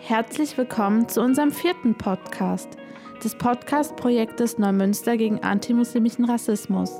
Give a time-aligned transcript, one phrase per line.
[0.00, 2.78] Herzlich willkommen zu unserem vierten Podcast
[3.22, 6.90] des Podcast-Projektes Neumünster gegen antimuslimischen Rassismus.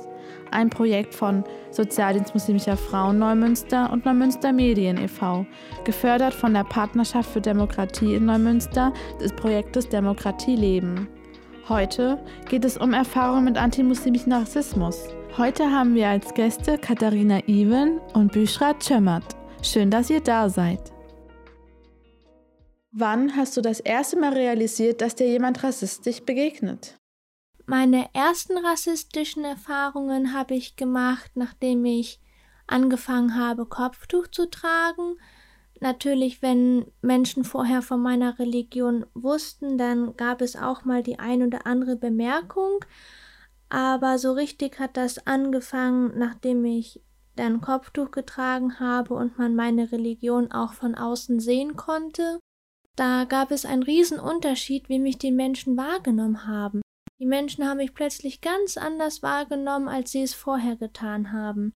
[0.51, 5.45] Ein Projekt von Sozialdienst muslimischer Frauen Neumünster und Neumünster Medien e.V.,
[5.85, 11.07] gefördert von der Partnerschaft für Demokratie in Neumünster des Projektes Demokratie leben.
[11.67, 15.07] Heute geht es um Erfahrungen mit antimuslimischen Rassismus.
[15.37, 19.35] Heute haben wir als Gäste Katharina Iwen und Büschra Cömert.
[19.63, 20.91] Schön, dass ihr da seid.
[22.91, 26.97] Wann hast du das erste Mal realisiert, dass dir jemand rassistisch begegnet?
[27.67, 32.19] Meine ersten rassistischen Erfahrungen habe ich gemacht, nachdem ich
[32.65, 35.17] angefangen habe, Kopftuch zu tragen.
[35.79, 41.43] Natürlich, wenn Menschen vorher von meiner Religion wussten, dann gab es auch mal die ein
[41.43, 42.83] oder andere Bemerkung.
[43.69, 47.03] Aber so richtig hat das angefangen, nachdem ich
[47.35, 52.39] dann Kopftuch getragen habe und man meine Religion auch von außen sehen konnte.
[52.99, 56.81] Da gab es einen riesen Unterschied, wie mich die Menschen wahrgenommen haben.
[57.17, 61.71] Die Menschen haben mich plötzlich ganz anders wahrgenommen, als sie es vorher getan haben.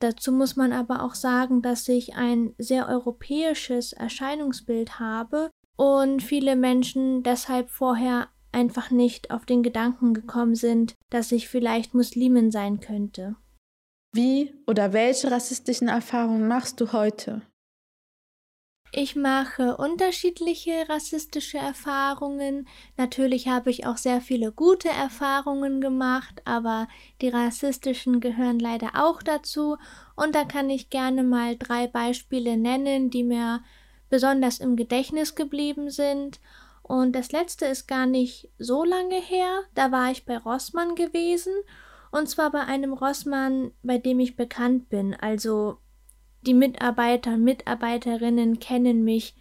[0.00, 6.56] Dazu muss man aber auch sagen, dass ich ein sehr europäisches Erscheinungsbild habe und viele
[6.56, 12.80] Menschen deshalb vorher einfach nicht auf den Gedanken gekommen sind, dass ich vielleicht Muslimin sein
[12.80, 13.36] könnte.
[14.12, 17.42] Wie oder welche rassistischen Erfahrungen machst du heute?
[18.94, 22.68] Ich mache unterschiedliche rassistische Erfahrungen.
[22.98, 26.88] Natürlich habe ich auch sehr viele gute Erfahrungen gemacht, aber
[27.22, 29.78] die rassistischen gehören leider auch dazu.
[30.14, 33.64] Und da kann ich gerne mal drei Beispiele nennen, die mir
[34.10, 36.38] besonders im Gedächtnis geblieben sind.
[36.82, 39.62] Und das letzte ist gar nicht so lange her.
[39.74, 41.54] Da war ich bei Rossmann gewesen.
[42.10, 45.14] Und zwar bei einem Rossmann, bei dem ich bekannt bin.
[45.14, 45.78] Also
[46.42, 49.36] die Mitarbeiter und Mitarbeiterinnen kennen mich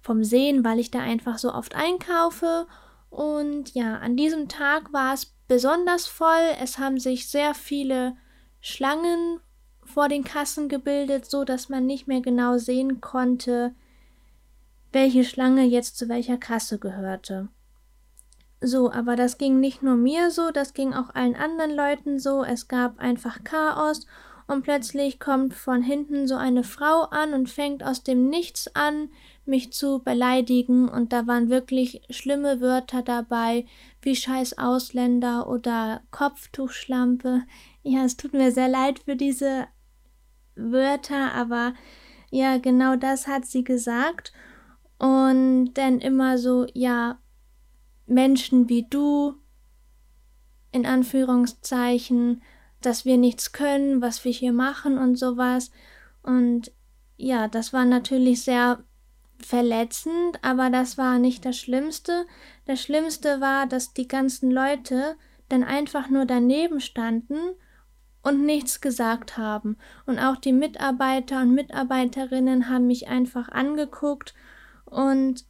[0.00, 2.66] vom Sehen, weil ich da einfach so oft einkaufe.
[3.10, 6.54] Und ja, an diesem Tag war es besonders voll.
[6.60, 8.16] Es haben sich sehr viele
[8.60, 9.40] Schlangen
[9.84, 13.74] vor den Kassen gebildet, so dass man nicht mehr genau sehen konnte,
[14.92, 17.48] welche Schlange jetzt zu welcher Kasse gehörte.
[18.60, 22.42] So, aber das ging nicht nur mir so, das ging auch allen anderen Leuten so.
[22.42, 24.06] Es gab einfach Chaos
[24.48, 29.10] und plötzlich kommt von hinten so eine Frau an und fängt aus dem Nichts an,
[29.44, 33.66] mich zu beleidigen und da waren wirklich schlimme Wörter dabei,
[34.00, 37.42] wie scheiß Ausländer oder Kopftuchschlampe.
[37.82, 39.66] Ja, es tut mir sehr leid für diese
[40.56, 41.74] Wörter, aber
[42.30, 44.32] ja, genau das hat sie gesagt.
[44.98, 47.18] Und dann immer so, ja,
[48.06, 49.34] Menschen wie du,
[50.72, 52.42] in Anführungszeichen,
[52.80, 55.70] dass wir nichts können, was wir hier machen und sowas.
[56.22, 56.72] Und
[57.16, 58.82] ja, das war natürlich sehr
[59.40, 62.26] verletzend, aber das war nicht das Schlimmste.
[62.66, 65.16] Das Schlimmste war, dass die ganzen Leute
[65.48, 67.38] dann einfach nur daneben standen
[68.22, 69.76] und nichts gesagt haben.
[70.06, 74.34] Und auch die Mitarbeiter und Mitarbeiterinnen haben mich einfach angeguckt
[74.84, 75.44] und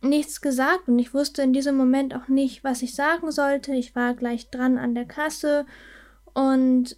[0.00, 0.88] nichts gesagt.
[0.88, 3.74] Und ich wusste in diesem Moment auch nicht, was ich sagen sollte.
[3.74, 5.66] Ich war gleich dran an der Kasse
[6.38, 6.96] und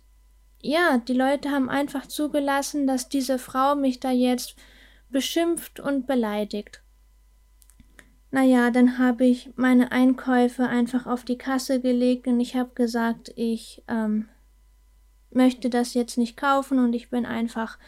[0.61, 4.55] ja, die Leute haben einfach zugelassen, dass diese Frau mich da jetzt
[5.09, 6.83] beschimpft und beleidigt.
[8.31, 13.33] Naja, dann habe ich meine Einkäufe einfach auf die Kasse gelegt und ich habe gesagt,
[13.35, 14.29] ich ähm,
[15.31, 17.79] möchte das jetzt nicht kaufen und ich bin einfach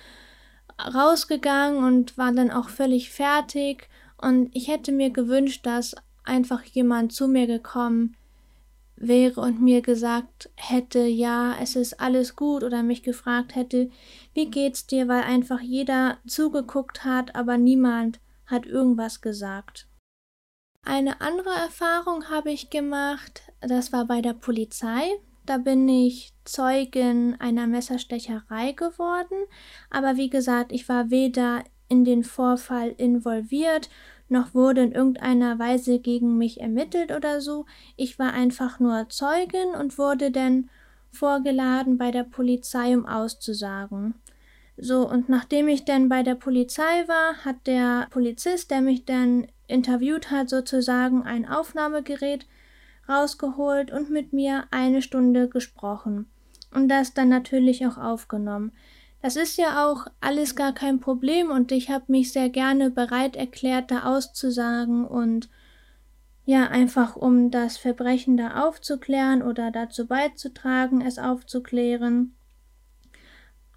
[0.82, 7.12] rausgegangen und war dann auch völlig fertig und ich hätte mir gewünscht, dass einfach jemand
[7.12, 8.16] zu mir gekommen
[8.96, 13.90] wäre und mir gesagt hätte, ja, es ist alles gut oder mich gefragt hätte,
[14.34, 19.88] wie geht's dir, weil einfach jeder zugeguckt hat, aber niemand hat irgendwas gesagt.
[20.84, 25.02] Eine andere Erfahrung habe ich gemacht, das war bei der Polizei.
[25.44, 29.44] Da bin ich Zeugin einer Messerstecherei geworden,
[29.90, 33.90] aber wie gesagt, ich war weder in den Vorfall involviert
[34.32, 37.66] noch wurde in irgendeiner Weise gegen mich ermittelt oder so.
[37.96, 40.68] Ich war einfach nur Zeugin und wurde dann
[41.12, 44.14] vorgeladen bei der Polizei, um auszusagen.
[44.76, 49.46] So, und nachdem ich dann bei der Polizei war, hat der Polizist, der mich dann
[49.68, 52.46] interviewt hat, sozusagen ein Aufnahmegerät
[53.08, 56.26] rausgeholt und mit mir eine Stunde gesprochen.
[56.74, 58.72] Und das dann natürlich auch aufgenommen.
[59.22, 63.36] Das ist ja auch alles gar kein Problem und ich habe mich sehr gerne bereit
[63.36, 65.48] erklärt, da auszusagen und
[66.44, 72.34] ja, einfach um das Verbrechen da aufzuklären oder dazu beizutragen, es aufzuklären.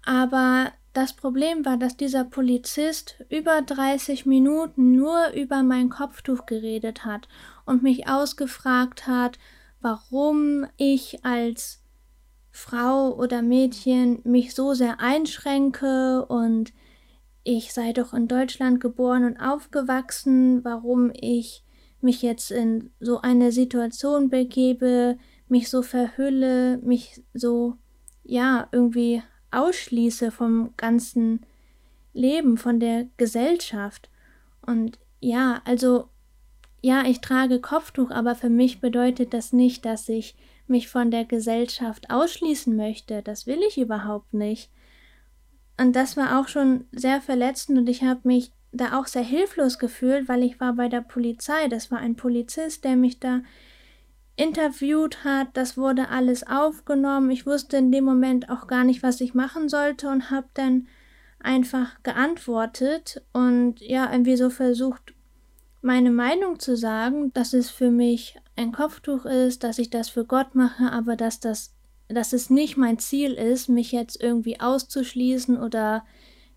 [0.04, 7.04] Aber das Problem war, dass dieser Polizist über 30 Minuten nur über mein Kopftuch geredet
[7.04, 7.28] hat
[7.66, 9.38] und mich ausgefragt hat,
[9.80, 11.85] warum ich als
[12.56, 16.72] Frau oder Mädchen mich so sehr einschränke und
[17.44, 21.62] ich sei doch in Deutschland geboren und aufgewachsen, warum ich
[22.00, 25.18] mich jetzt in so eine Situation begebe,
[25.48, 27.76] mich so verhülle, mich so,
[28.24, 31.44] ja, irgendwie ausschließe vom ganzen
[32.14, 34.08] Leben, von der Gesellschaft.
[34.62, 36.08] Und ja, also,
[36.80, 40.36] ja, ich trage Kopftuch, aber für mich bedeutet das nicht, dass ich
[40.68, 43.22] mich von der Gesellschaft ausschließen möchte.
[43.22, 44.70] Das will ich überhaupt nicht.
[45.78, 49.78] Und das war auch schon sehr verletzend und ich habe mich da auch sehr hilflos
[49.78, 51.68] gefühlt, weil ich war bei der Polizei.
[51.68, 53.42] Das war ein Polizist, der mich da
[54.36, 55.48] interviewt hat.
[55.54, 57.30] Das wurde alles aufgenommen.
[57.30, 60.88] Ich wusste in dem Moment auch gar nicht, was ich machen sollte und habe dann
[61.40, 65.14] einfach geantwortet und ja, irgendwie so versucht,
[65.86, 70.24] meine Meinung zu sagen, dass es für mich ein Kopftuch ist, dass ich das für
[70.24, 71.74] Gott mache, aber dass das,
[72.08, 76.04] dass es nicht mein Ziel ist, mich jetzt irgendwie auszuschließen oder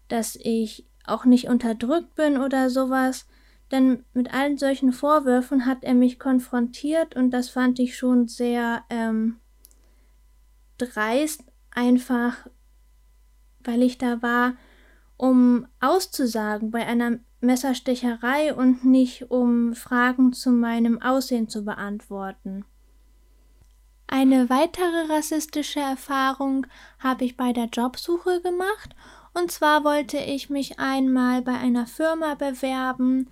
[0.08, 3.28] dass ich auch nicht unterdrückt bin oder sowas.
[3.72, 8.84] Denn mit allen solchen Vorwürfen hat er mich konfrontiert und das fand ich schon sehr
[8.90, 9.38] ähm,
[10.80, 12.48] dreist, einfach
[13.64, 14.54] weil ich da war,
[15.20, 22.64] um auszusagen bei einer Messerstecherei und nicht um Fragen zu meinem Aussehen zu beantworten.
[24.08, 26.66] Eine weitere rassistische Erfahrung
[27.00, 28.96] habe ich bei der Jobsuche gemacht
[29.34, 33.30] und zwar wollte ich mich einmal bei einer Firma bewerben,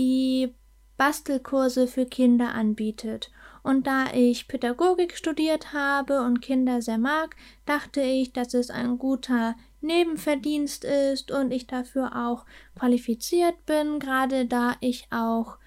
[0.00, 0.52] die
[0.96, 3.30] Bastelkurse für Kinder anbietet.
[3.62, 7.36] Und da ich Pädagogik studiert habe und Kinder sehr mag,
[7.66, 12.44] dachte ich, dass es ein guter Nebenverdienst ist und ich dafür auch
[12.78, 15.58] qualifiziert bin, gerade da ich auch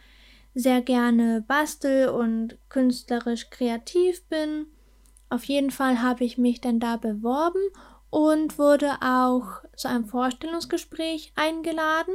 [0.53, 4.67] sehr gerne bastel und künstlerisch kreativ bin.
[5.29, 7.61] Auf jeden Fall habe ich mich dann da beworben
[8.09, 12.13] und wurde auch zu einem Vorstellungsgespräch eingeladen.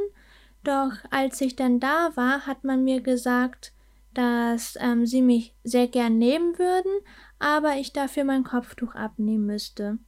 [0.62, 3.72] Doch als ich dann da war, hat man mir gesagt,
[4.14, 6.92] dass ähm, sie mich sehr gern nehmen würden,
[7.38, 9.98] aber ich dafür mein Kopftuch abnehmen müsste.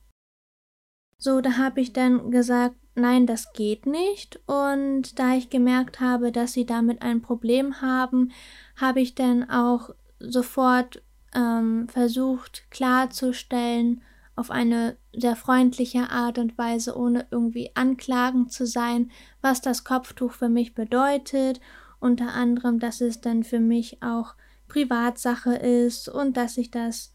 [1.22, 4.40] So, da habe ich dann gesagt, nein, das geht nicht.
[4.46, 8.32] Und da ich gemerkt habe, dass sie damit ein Problem haben,
[8.80, 11.02] habe ich dann auch sofort
[11.34, 14.00] ähm, versucht klarzustellen,
[14.34, 19.10] auf eine sehr freundliche Art und Weise, ohne irgendwie anklagend zu sein,
[19.42, 21.60] was das Kopftuch für mich bedeutet,
[21.98, 24.36] unter anderem, dass es dann für mich auch
[24.68, 27.12] Privatsache ist und dass ich das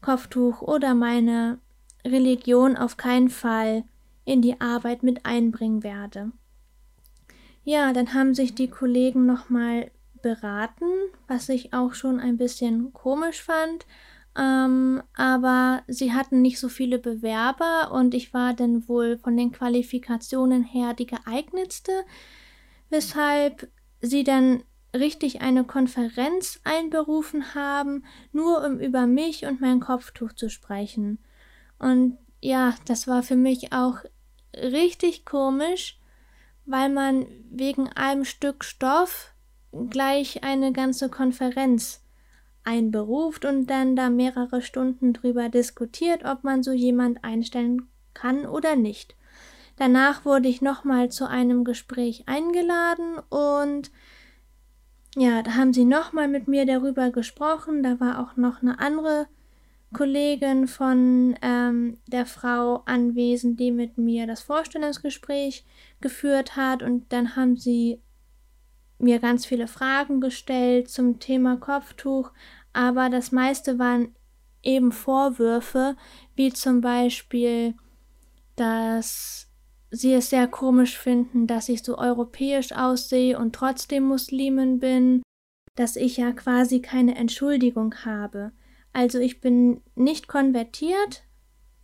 [0.00, 1.58] Kopftuch oder meine
[2.04, 3.84] Religion auf keinen Fall
[4.24, 6.32] in die Arbeit mit einbringen werde.
[7.64, 9.90] Ja, dann haben sich die Kollegen nochmal
[10.22, 10.86] beraten,
[11.28, 13.86] was ich auch schon ein bisschen komisch fand,
[14.36, 19.52] ähm, aber sie hatten nicht so viele Bewerber und ich war dann wohl von den
[19.52, 21.92] Qualifikationen her die geeignetste,
[22.90, 23.68] weshalb
[24.00, 24.62] sie dann
[24.94, 31.18] richtig eine Konferenz einberufen haben, nur um über mich und mein Kopftuch zu sprechen.
[31.78, 33.98] Und ja, das war für mich auch
[34.54, 35.98] richtig komisch,
[36.66, 39.32] weil man wegen einem Stück Stoff
[39.90, 42.02] gleich eine ganze Konferenz
[42.64, 48.76] einberuft und dann da mehrere Stunden drüber diskutiert, ob man so jemand einstellen kann oder
[48.76, 49.16] nicht.
[49.76, 53.90] Danach wurde ich nochmal zu einem Gespräch eingeladen und
[55.16, 57.82] ja, da haben sie nochmal mit mir darüber gesprochen.
[57.82, 59.26] Da war auch noch eine andere
[59.94, 65.64] Kollegin von ähm, der Frau anwesend, die mit mir das Vorstellungsgespräch
[66.02, 66.82] geführt hat.
[66.82, 68.02] Und dann haben sie
[68.98, 72.32] mir ganz viele Fragen gestellt zum Thema Kopftuch,
[72.72, 74.14] aber das meiste waren
[74.62, 75.96] eben Vorwürfe,
[76.34, 77.74] wie zum Beispiel,
[78.56, 79.48] dass
[79.90, 85.22] sie es sehr komisch finden, dass ich so europäisch aussehe und trotzdem Muslimin bin,
[85.76, 88.52] dass ich ja quasi keine Entschuldigung habe.
[88.94, 91.24] Also ich bin nicht konvertiert,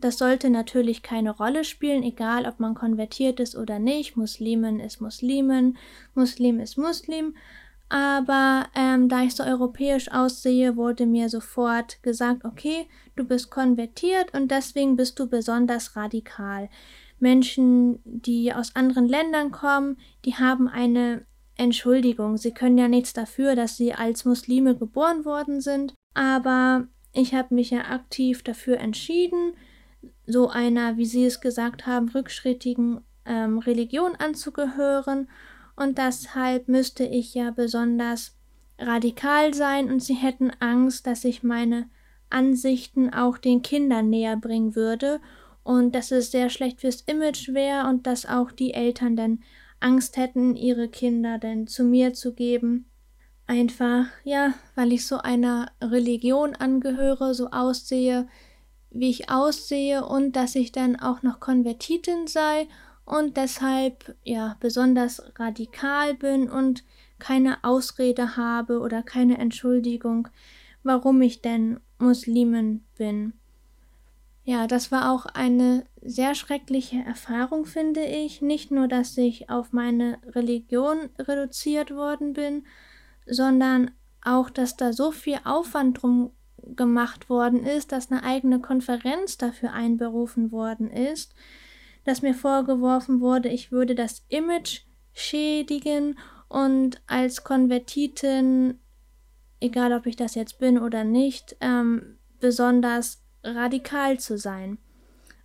[0.01, 4.17] das sollte natürlich keine Rolle spielen, egal ob man konvertiert ist oder nicht.
[4.17, 5.77] Muslimin ist Muslimin,
[6.15, 7.35] Muslim ist Muslim.
[7.91, 12.87] Aber ähm, da ich so europäisch aussehe, wurde mir sofort gesagt, okay,
[13.17, 16.71] du bist konvertiert und deswegen bist du besonders radikal.
[17.19, 21.27] Menschen, die aus anderen Ländern kommen, die haben eine
[21.57, 22.39] Entschuldigung.
[22.39, 25.93] Sie können ja nichts dafür, dass sie als Muslime geboren worden sind.
[26.15, 29.55] Aber ich habe mich ja aktiv dafür entschieden,
[30.27, 35.29] so einer, wie Sie es gesagt haben, rückschrittigen ähm, Religion anzugehören
[35.77, 38.37] und deshalb müsste ich ja besonders
[38.79, 41.89] radikal sein und sie hätten Angst, dass ich meine
[42.29, 45.21] Ansichten auch den Kindern näher bringen würde
[45.63, 49.43] und dass es sehr schlecht fürs Image wäre und dass auch die Eltern dann
[49.81, 52.90] Angst hätten, ihre Kinder denn zu mir zu geben.
[53.51, 58.29] Einfach, ja, weil ich so einer Religion angehöre, so aussehe,
[58.93, 62.69] wie ich aussehe und dass ich dann auch noch Konvertitin sei
[63.05, 66.85] und deshalb ja besonders radikal bin und
[67.19, 70.29] keine Ausrede habe oder keine Entschuldigung,
[70.85, 73.33] warum ich denn Muslimin bin.
[74.45, 78.43] Ja, das war auch eine sehr schreckliche Erfahrung, finde ich.
[78.43, 82.63] Nicht nur, dass ich auf meine Religion reduziert worden bin,
[83.31, 86.33] sondern auch, dass da so viel Aufwand drum
[86.77, 91.35] gemacht worden ist, dass eine eigene Konferenz dafür einberufen worden ist,
[92.05, 94.83] dass mir vorgeworfen wurde, ich würde das Image
[95.13, 96.19] schädigen
[96.49, 98.79] und als Konvertitin,
[99.61, 104.79] egal ob ich das jetzt bin oder nicht, ähm, besonders radikal zu sein.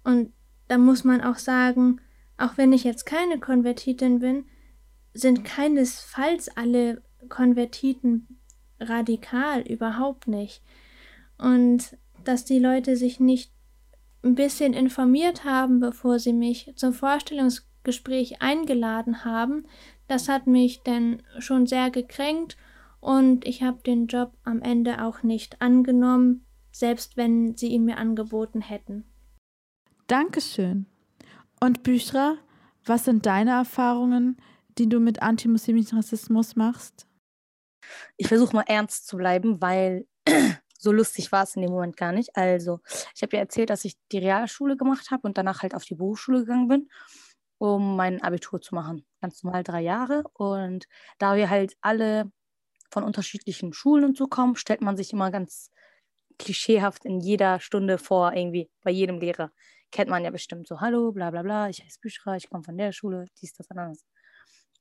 [0.04, 0.34] Und
[0.68, 2.02] da muss man auch sagen,
[2.38, 4.46] auch wenn ich jetzt keine Konvertitin bin,
[5.14, 8.40] sind keinesfalls alle Konvertiten
[8.80, 10.62] radikal, überhaupt nicht.
[11.38, 13.52] Und dass die Leute sich nicht
[14.24, 19.66] ein bisschen informiert haben, bevor sie mich zum Vorstellungsgespräch eingeladen haben,
[20.08, 22.58] das hat mich denn schon sehr gekränkt
[23.00, 27.98] und ich habe den Job am Ende auch nicht angenommen, selbst wenn sie ihn mir
[27.98, 29.06] angeboten hätten.
[30.08, 30.88] Dankeschön.
[31.60, 32.36] Und Büchra,
[32.84, 34.38] was sind deine Erfahrungen,
[34.78, 37.08] die du mit antimuslimischen Rassismus machst?
[38.18, 40.08] Ich versuche mal ernst zu bleiben, weil
[40.78, 42.36] so lustig war es in dem Moment gar nicht.
[42.36, 42.80] Also,
[43.16, 45.96] ich habe ja erzählt, dass ich die Realschule gemacht habe und danach halt auf die
[45.96, 46.90] Berufsschule gegangen bin,
[47.58, 49.06] um mein Abitur zu machen.
[49.22, 50.24] Ganz normal drei Jahre.
[50.34, 50.86] Und
[51.20, 52.32] da wir halt alle
[52.92, 55.72] von unterschiedlichen Schulen und so kommen, stellt man sich immer ganz
[56.38, 59.52] klischeehaft in jeder Stunde vor, irgendwie bei jedem Lehrer.
[59.92, 62.78] Kennt man ja bestimmt so, hallo, bla bla bla, ich heiße Büschra, ich komme von
[62.78, 64.06] der Schule, dies, das, anderes.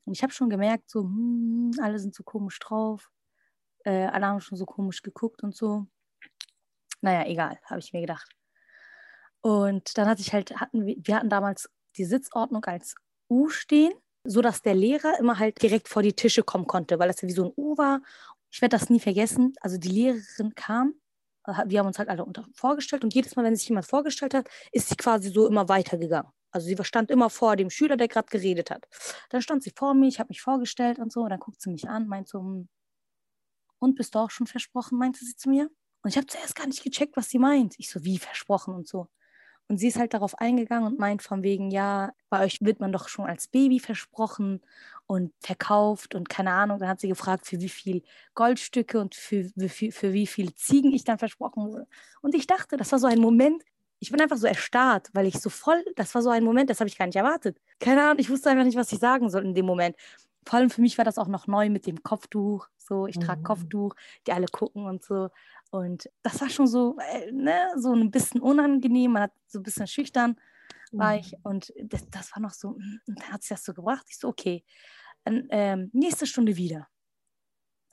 [0.04, 3.10] Und ich habe schon gemerkt, so, hm, alle sind so komisch drauf,
[3.84, 5.86] äh, alle haben schon so komisch geguckt und so.
[7.00, 8.28] Naja, egal, habe ich mir gedacht.
[9.40, 12.94] Und dann hatte ich halt, hatten wir, wir hatten damals die Sitzordnung als
[13.28, 13.92] U stehen,
[14.24, 17.32] sodass der Lehrer immer halt direkt vor die Tische kommen konnte, weil das ja wie
[17.32, 18.00] so ein U war.
[18.50, 19.54] Ich werde das nie vergessen.
[19.60, 20.94] Also die Lehrerin kam
[21.66, 24.48] wir haben uns halt alle unter vorgestellt und jedes Mal, wenn sich jemand vorgestellt hat,
[24.72, 26.30] ist sie quasi so immer weitergegangen.
[26.54, 28.86] Also sie stand immer vor dem Schüler, der gerade geredet hat.
[29.30, 31.68] Dann stand sie vor mir, ich habe mich vorgestellt und so, und dann guckt sie
[31.68, 32.68] mich an, meint so, hm,
[33.80, 35.68] und bist du auch schon versprochen, meinte sie zu mir.
[36.02, 37.74] Und ich habe zuerst gar nicht gecheckt, was sie meint.
[37.78, 39.08] Ich so, wie versprochen und so.
[39.68, 42.92] Und sie ist halt darauf eingegangen und meint von wegen, ja, bei euch wird man
[42.92, 44.60] doch schon als Baby versprochen
[45.06, 46.78] und verkauft und keine Ahnung.
[46.78, 48.02] Dann hat sie gefragt, für wie viel
[48.34, 51.88] Goldstücke und für, für, für wie viele Ziegen ich dann versprochen wurde.
[52.20, 53.64] Und ich dachte, das war so ein Moment,
[54.04, 56.80] ich bin einfach so erstarrt, weil ich so voll, das war so ein Moment, das
[56.80, 57.58] habe ich gar nicht erwartet.
[57.80, 59.96] Keine Ahnung, ich wusste einfach nicht, was ich sagen soll in dem Moment.
[60.46, 62.68] Vor allem für mich war das auch noch neu mit dem Kopftuch.
[62.78, 63.44] So, ich trage mhm.
[63.44, 63.94] Kopftuch,
[64.26, 65.30] die alle gucken und so.
[65.70, 69.62] Und das war schon so, äh, ne, so ein bisschen unangenehm, man hat so ein
[69.62, 70.36] bisschen schüchtern
[70.98, 71.32] war ich.
[71.32, 71.38] Mhm.
[71.42, 74.06] Und das, das war noch so, und dann hat sich das so gebracht.
[74.08, 74.64] Ich so, okay,
[75.24, 76.88] dann, ähm, nächste Stunde wieder.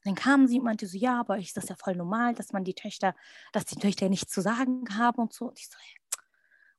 [0.04, 2.64] Dann kam sie und meinte so, ja, aber ist das ja voll normal, dass man
[2.64, 3.16] die Töchter,
[3.52, 5.50] dass die Töchter nichts zu sagen haben und so.
[5.50, 5.78] Und ich so,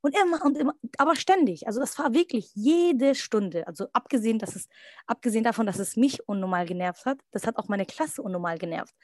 [0.02, 1.66] und immer und immer, aber ständig.
[1.66, 3.66] Also das war wirklich jede Stunde.
[3.66, 4.68] Also abgesehen, dass es,
[5.06, 8.94] abgesehen davon, dass es mich unnormal genervt hat, das hat auch meine Klasse unnormal genervt.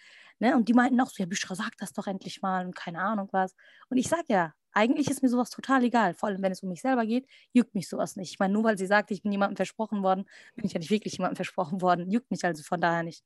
[0.41, 0.57] Ne?
[0.57, 3.29] Und die meinten auch so, ja, Büschra, sag das doch endlich mal und keine Ahnung
[3.33, 3.55] was.
[3.89, 6.15] Und ich sag ja, eigentlich ist mir sowas total egal.
[6.15, 8.33] Vor allem, wenn es um mich selber geht, juckt mich sowas nicht.
[8.33, 10.25] Ich meine, nur weil sie sagt, ich bin jemandem versprochen worden,
[10.55, 12.11] bin ich ja nicht wirklich jemandem versprochen worden.
[12.11, 13.25] Juckt mich also von daher nicht.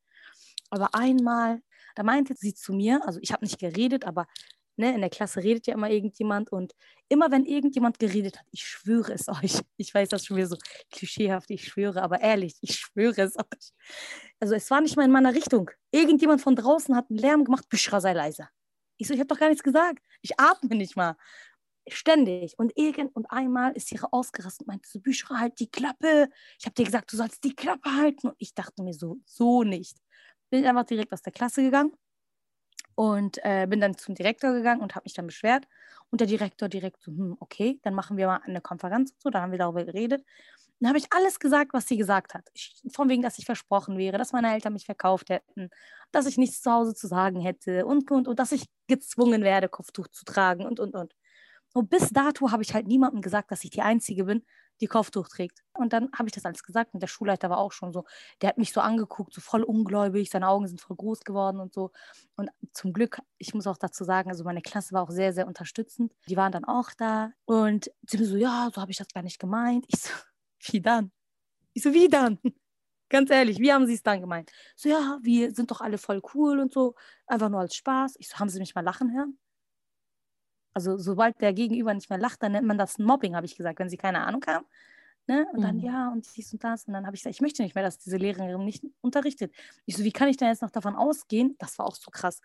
[0.71, 1.61] Aber einmal,
[1.95, 4.27] da meinte sie zu mir, also ich habe nicht geredet, aber
[4.77, 6.73] ne, in der Klasse redet ja immer irgendjemand und
[7.09, 10.57] immer wenn irgendjemand geredet hat, ich schwöre es euch, ich weiß das schon wieder so
[10.91, 13.73] klischeehaft, ich schwöre, aber ehrlich, ich schwöre es euch.
[14.41, 15.71] Also es war nicht mal in meiner Richtung.
[15.91, 18.49] Irgendjemand von draußen hat einen Lärm gemacht, Büschra sei leiser.
[18.97, 20.05] Ich so, ich habe doch gar nichts gesagt.
[20.21, 21.17] Ich atme nicht mal.
[21.89, 22.55] Ständig.
[22.59, 26.29] Und irgend und einmal ist sie ausgerastet und meinte so, Büschra, halt die Klappe.
[26.59, 28.29] Ich habe dir gesagt, du sollst die Klappe halten.
[28.29, 29.97] Und ich dachte mir so, so nicht.
[30.51, 31.93] Bin einfach direkt aus der Klasse gegangen
[32.95, 35.67] und äh, bin dann zum Direktor gegangen und habe mich dann beschwert.
[36.11, 39.31] Und der Direktor direkt so, hm, okay, dann machen wir mal eine Konferenz und so,
[39.31, 40.25] da haben wir darüber geredet.
[40.81, 42.51] Dann habe ich alles gesagt, was sie gesagt hat.
[42.55, 45.71] Ich, von wegen, dass ich versprochen wäre, dass meine Eltern mich verkauft hätten,
[46.11, 49.69] dass ich nichts zu Hause zu sagen hätte und, und, und dass ich gezwungen werde,
[49.69, 51.15] Kopftuch zu tragen und, und, und.
[51.75, 54.45] Und bis dato habe ich halt niemandem gesagt, dass ich die Einzige bin,
[54.81, 55.63] die Kopftuch trägt.
[55.73, 58.05] Und dann habe ich das alles gesagt und der Schulleiter war auch schon so,
[58.41, 61.73] der hat mich so angeguckt, so voll ungläubig, seine Augen sind voll groß geworden und
[61.73, 61.93] so.
[62.37, 65.47] Und zum Glück, ich muss auch dazu sagen, also meine Klasse war auch sehr, sehr
[65.47, 66.13] unterstützend.
[66.29, 69.39] Die waren dann auch da und sie so, ja, so habe ich das gar nicht
[69.39, 69.87] gemeint.
[69.89, 70.11] Ich so,
[70.73, 71.13] wie dann?
[71.75, 72.39] Ich so, wie dann?
[73.09, 74.51] Ganz ehrlich, wie haben Sie es dann gemeint?
[74.75, 76.95] So, ja, wir sind doch alle voll cool und so,
[77.27, 78.17] einfach nur als Spaß.
[78.19, 79.39] Ich so, haben Sie mich mal lachen hören?
[80.75, 83.79] Also, sobald der Gegenüber nicht mehr lacht, dann nennt man das Mobbing, habe ich gesagt,
[83.79, 84.67] wenn sie keine Ahnung haben.
[85.29, 85.47] Ne?
[85.53, 85.85] Und dann, mhm.
[85.85, 86.85] ja, und dies und das.
[86.87, 89.55] Und dann habe ich gesagt, ich möchte nicht mehr, dass diese Lehrerin nicht unterrichtet.
[89.87, 91.55] Ich so, wie kann ich denn jetzt noch davon ausgehen?
[91.59, 92.41] Das war auch so krass.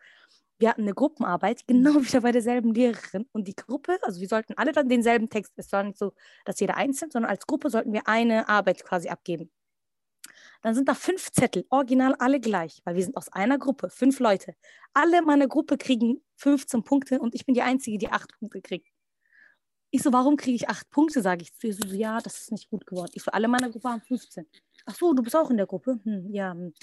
[0.60, 3.28] Wir hatten eine Gruppenarbeit, genau wieder bei derselben Lehrerin.
[3.32, 6.14] Und die Gruppe, also wir sollten alle dann denselben Text, es war nicht so,
[6.46, 9.50] dass jeder einzeln, sondern als Gruppe sollten wir eine Arbeit quasi abgeben.
[10.62, 14.20] Dann sind da fünf Zettel, original alle gleich, weil wir sind aus einer Gruppe, fünf
[14.20, 14.56] Leute.
[14.94, 18.88] Alle meiner Gruppe kriegen 15 Punkte und ich bin die Einzige, die acht Punkte kriegt.
[19.90, 21.74] Ich so, warum kriege ich acht Punkte, sage ich zu ihr.
[21.74, 23.12] So, ja, das ist nicht gut geworden.
[23.14, 24.46] Ich so, alle meiner Gruppe haben 15.
[24.86, 26.00] Ach so, du bist auch in der Gruppe?
[26.04, 26.52] Hm, ja.
[26.52, 26.74] Hm.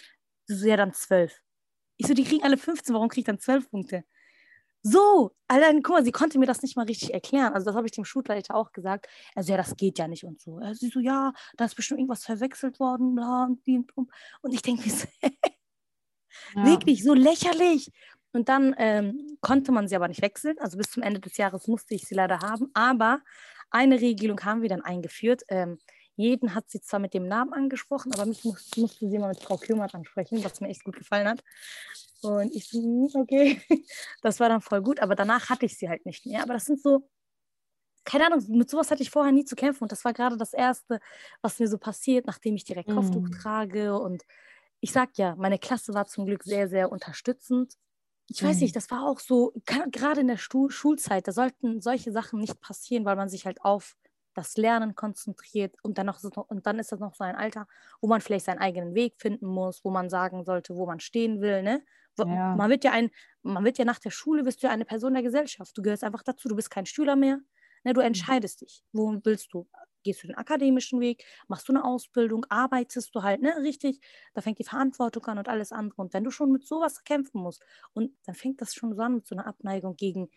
[0.46, 1.40] So, ja, dann zwölf.
[1.96, 4.04] Ich so, die kriegen alle 15, warum kriege ich dann zwölf Punkte?
[4.86, 7.54] So, allein, guck mal, sie konnte mir das nicht mal richtig erklären.
[7.54, 9.08] Also das habe ich dem Schulleiter auch gesagt.
[9.34, 10.60] Also ja, das geht ja nicht und so.
[10.74, 14.10] sie so, ja, da ist bestimmt irgendwas verwechselt worden, bla und die und
[14.42, 15.06] Und ich denke mir so,
[16.54, 16.66] ja.
[16.66, 17.90] wirklich so lächerlich.
[18.32, 20.56] Und dann ähm, konnte man sie aber nicht wechseln.
[20.58, 22.70] Also bis zum Ende des Jahres musste ich sie leider haben.
[22.74, 23.20] Aber
[23.70, 25.44] eine Regelung haben wir dann eingeführt.
[25.48, 25.78] Ähm,
[26.16, 29.42] jeden hat sie zwar mit dem Namen angesprochen, aber mich muss, musste sie mal mit
[29.42, 31.42] Frau Kümmert ansprechen, was mir echt gut gefallen hat.
[32.22, 33.60] Und ich so, hm, okay,
[34.22, 36.42] das war dann voll gut, aber danach hatte ich sie halt nicht mehr.
[36.42, 37.08] Aber das sind so,
[38.04, 39.84] keine Ahnung, mit sowas hatte ich vorher nie zu kämpfen.
[39.84, 41.00] Und das war gerade das Erste,
[41.42, 43.32] was mir so passiert, nachdem ich direkt Kopftuch mm.
[43.32, 43.98] trage.
[43.98, 44.24] Und
[44.80, 47.74] ich sag ja, meine Klasse war zum Glück sehr, sehr unterstützend.
[48.28, 48.78] Ich weiß nicht, mhm.
[48.78, 49.52] das war auch so,
[49.90, 53.96] gerade in der Schulzeit, da sollten solche Sachen nicht passieren, weil man sich halt auf
[54.34, 57.66] das Lernen konzentriert und dann, noch und dann ist das noch so ein Alter,
[58.00, 61.40] wo man vielleicht seinen eigenen Weg finden muss, wo man sagen sollte, wo man stehen
[61.40, 61.62] will.
[61.62, 61.82] Ne?
[62.18, 62.54] Ja.
[62.56, 63.10] Man wird ja ein,
[63.42, 65.76] man wird ja nach der Schule bist du ja eine Person der Gesellschaft.
[65.76, 67.40] Du gehörst einfach dazu, du bist kein Schüler mehr.
[67.84, 67.92] Ne?
[67.92, 68.08] Du mhm.
[68.08, 68.82] entscheidest dich.
[68.92, 69.68] Wo willst du?
[70.02, 74.00] Gehst du den akademischen Weg, machst du eine Ausbildung, arbeitest du halt, ne, richtig,
[74.34, 76.02] da fängt die Verantwortung an und alles andere.
[76.02, 79.14] Und wenn du schon mit sowas kämpfen musst, und dann fängt das schon so an
[79.14, 80.28] mit so einer Abneigung gegen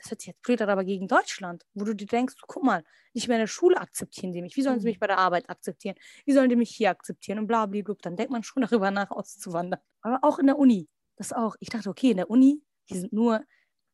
[0.00, 2.82] das hört sich jetzt blöd an, aber gegen Deutschland, wo du dir denkst, guck mal,
[3.12, 4.56] nicht mehr in der Schule akzeptieren die mich.
[4.56, 5.00] Wie sollen sie mich mhm.
[5.00, 5.96] bei der Arbeit akzeptieren?
[6.24, 7.38] Wie sollen die mich hier akzeptieren?
[7.38, 7.94] Und bla, bla, bla.
[8.00, 9.80] Dann denkt man schon darüber nach, auszuwandern.
[10.00, 10.88] Aber auch in der Uni.
[11.16, 11.54] Das auch.
[11.60, 13.44] Ich dachte, okay, in der Uni, die sind nur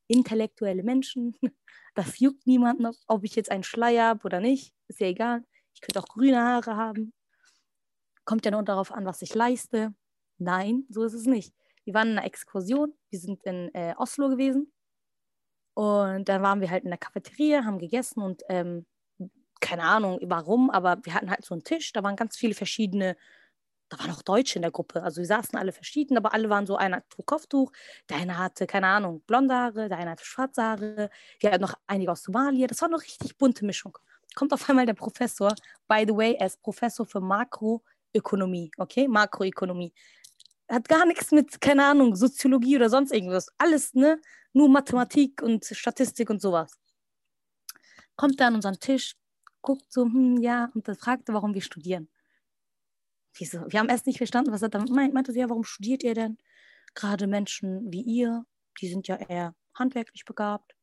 [0.09, 1.37] intellektuelle Menschen.
[1.95, 4.75] Das juckt niemanden, ob ich jetzt einen Schleier habe oder nicht.
[4.87, 5.43] Ist ja egal.
[5.73, 7.15] Ich könnte auch grüne Haare haben.
[8.27, 9.95] Kommt ja nur darauf an, was ich leiste.
[10.37, 11.55] Nein, so ist es nicht.
[11.85, 12.93] Wir waren in einer Exkursion.
[13.09, 14.71] Wir sind in äh, Oslo gewesen
[15.77, 18.87] und dann waren wir halt in der Cafeteria, haben gegessen und ähm,
[19.61, 23.15] keine Ahnung warum, aber wir hatten halt so einen Tisch, da waren ganz viele verschiedene,
[23.91, 25.03] da waren auch Deutsche in der Gruppe.
[25.03, 27.73] Also wir saßen alle verschieden, aber alle waren so, einer trug Kopftuch,
[28.09, 31.11] der eine hatte, keine Ahnung, blonde Haare, der eine hatte schwarze Haare,
[31.41, 32.67] wir hatten noch einige aus Somalia.
[32.69, 33.99] Das war eine richtig bunte Mischung.
[34.35, 35.55] Kommt auf einmal der Professor,
[35.89, 39.09] by the way, er ist Professor für Makroökonomie, okay?
[39.09, 39.93] Makroökonomie
[40.69, 43.49] hat gar nichts mit, keine Ahnung, Soziologie oder sonst irgendwas.
[43.59, 44.21] Alles, ne?
[44.53, 46.73] Nur Mathematik und Statistik und sowas.
[48.17, 49.15] Kommt da an unseren Tisch,
[49.61, 52.09] guckt so, hm, ja, und dann fragte, warum wir studieren.
[53.39, 53.65] Wieso?
[53.69, 55.13] Wir haben erst nicht verstanden, was er damit meint.
[55.13, 56.39] Meinte so, ja, warum studiert ihr denn?
[56.95, 58.47] Gerade Menschen wie ihr,
[58.81, 60.75] die sind ja eher handwerklich begabt.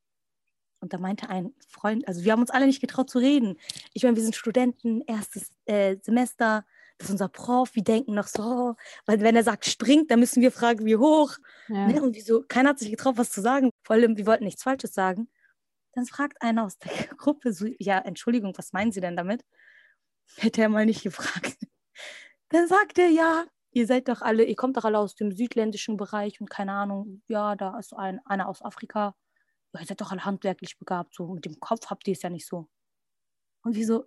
[0.80, 3.58] Und da meinte ein Freund, also wir haben uns alle nicht getraut zu reden.
[3.93, 6.65] Ich meine, wir sind Studenten, erstes äh, Semester,
[7.04, 10.42] das ist unser Prof, wir denken noch so, weil wenn er sagt springt, dann müssen
[10.42, 11.38] wir fragen, wie hoch.
[11.68, 11.88] Ja.
[11.88, 12.02] Ne?
[12.02, 13.72] Und wieso, keiner hat sich getraut, was zu sagen.
[13.84, 15.30] Vor allem, wir wollten nichts Falsches sagen.
[15.94, 19.44] Dann fragt einer aus der Gruppe so, ja, Entschuldigung, was meinen Sie denn damit?
[20.38, 21.58] Hätte er mal nicht gefragt.
[22.50, 25.98] Dann sagt er, ja, ihr seid doch alle, ihr kommt doch alle aus dem südländischen
[25.98, 29.16] Bereich und keine Ahnung, ja, da ist ein, einer aus Afrika.
[29.74, 32.30] Ja, ihr seid doch alle handwerklich begabt, so mit dem Kopf habt ihr es ja
[32.30, 32.70] nicht so.
[33.63, 34.06] Und wieso,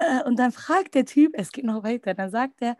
[0.00, 2.76] äh, und dann fragt der Typ, es geht noch weiter, dann sagt er,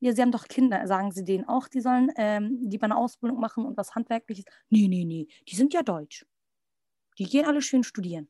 [0.00, 3.38] ja, Sie haben doch Kinder, sagen Sie denen auch, die sollen ähm, lieber eine Ausbildung
[3.38, 4.44] machen und was Handwerkliches?
[4.68, 6.26] Nee, nee, nee, die sind ja deutsch.
[7.18, 8.28] Die gehen alle schön studieren.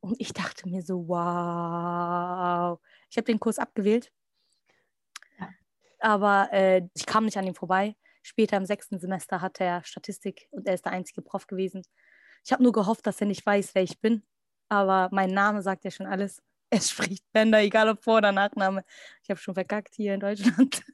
[0.00, 2.80] Und ich dachte mir so, wow.
[3.08, 4.10] Ich habe den Kurs abgewählt,
[5.38, 5.48] ja.
[6.00, 7.94] aber äh, ich kam nicht an ihm vorbei.
[8.22, 11.82] Später im sechsten Semester hat er Statistik und er ist der einzige Prof gewesen.
[12.44, 14.24] Ich habe nur gehofft, dass er nicht weiß, wer ich bin,
[14.68, 16.42] aber mein Name sagt ja schon alles.
[16.70, 18.84] Es spricht Bender, egal ob Vor- oder Nachname.
[19.22, 20.82] Ich habe schon verkackt hier in Deutschland.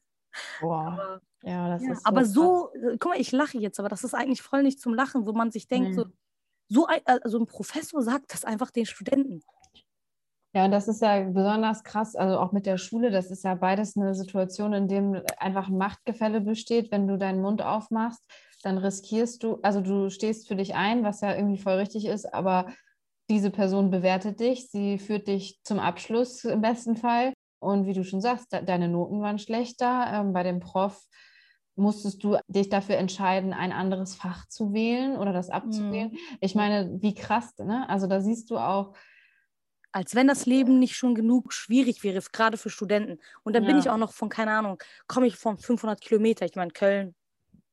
[0.61, 0.87] Wow.
[0.87, 3.88] Aber, ja, das ja, ist so aber so, äh, guck mal, ich lache jetzt, aber
[3.88, 5.94] das ist eigentlich voll nicht zum Lachen, wo man sich denkt, mhm.
[5.94, 6.04] so,
[6.68, 9.42] so ein, also ein Professor sagt das einfach den Studenten.
[10.52, 13.54] Ja, und das ist ja besonders krass, also auch mit der Schule, das ist ja
[13.54, 16.90] beides eine Situation, in dem einfach ein Machtgefälle besteht.
[16.90, 18.22] Wenn du deinen Mund aufmachst,
[18.62, 22.33] dann riskierst du, also du stehst für dich ein, was ja irgendwie voll richtig ist,
[22.35, 22.66] aber
[23.31, 27.33] diese Person bewertet dich, sie führt dich zum Abschluss im besten Fall.
[27.61, 30.07] Und wie du schon sagst, de deine Noten waren schlechter.
[30.12, 31.01] Ähm, bei dem Prof
[31.77, 36.11] musstest du dich dafür entscheiden, ein anderes Fach zu wählen oder das abzuwählen.
[36.11, 36.19] Mhm.
[36.40, 37.88] Ich meine, wie krass, ne?
[37.88, 38.95] Also da siehst du auch,
[39.93, 43.19] als wenn das Leben nicht schon genug schwierig wäre, gerade für Studenten.
[43.45, 43.71] Und dann ja.
[43.71, 46.47] bin ich auch noch von, keine Ahnung, komme ich von 500 Kilometer.
[46.47, 47.14] Ich meine, Köln,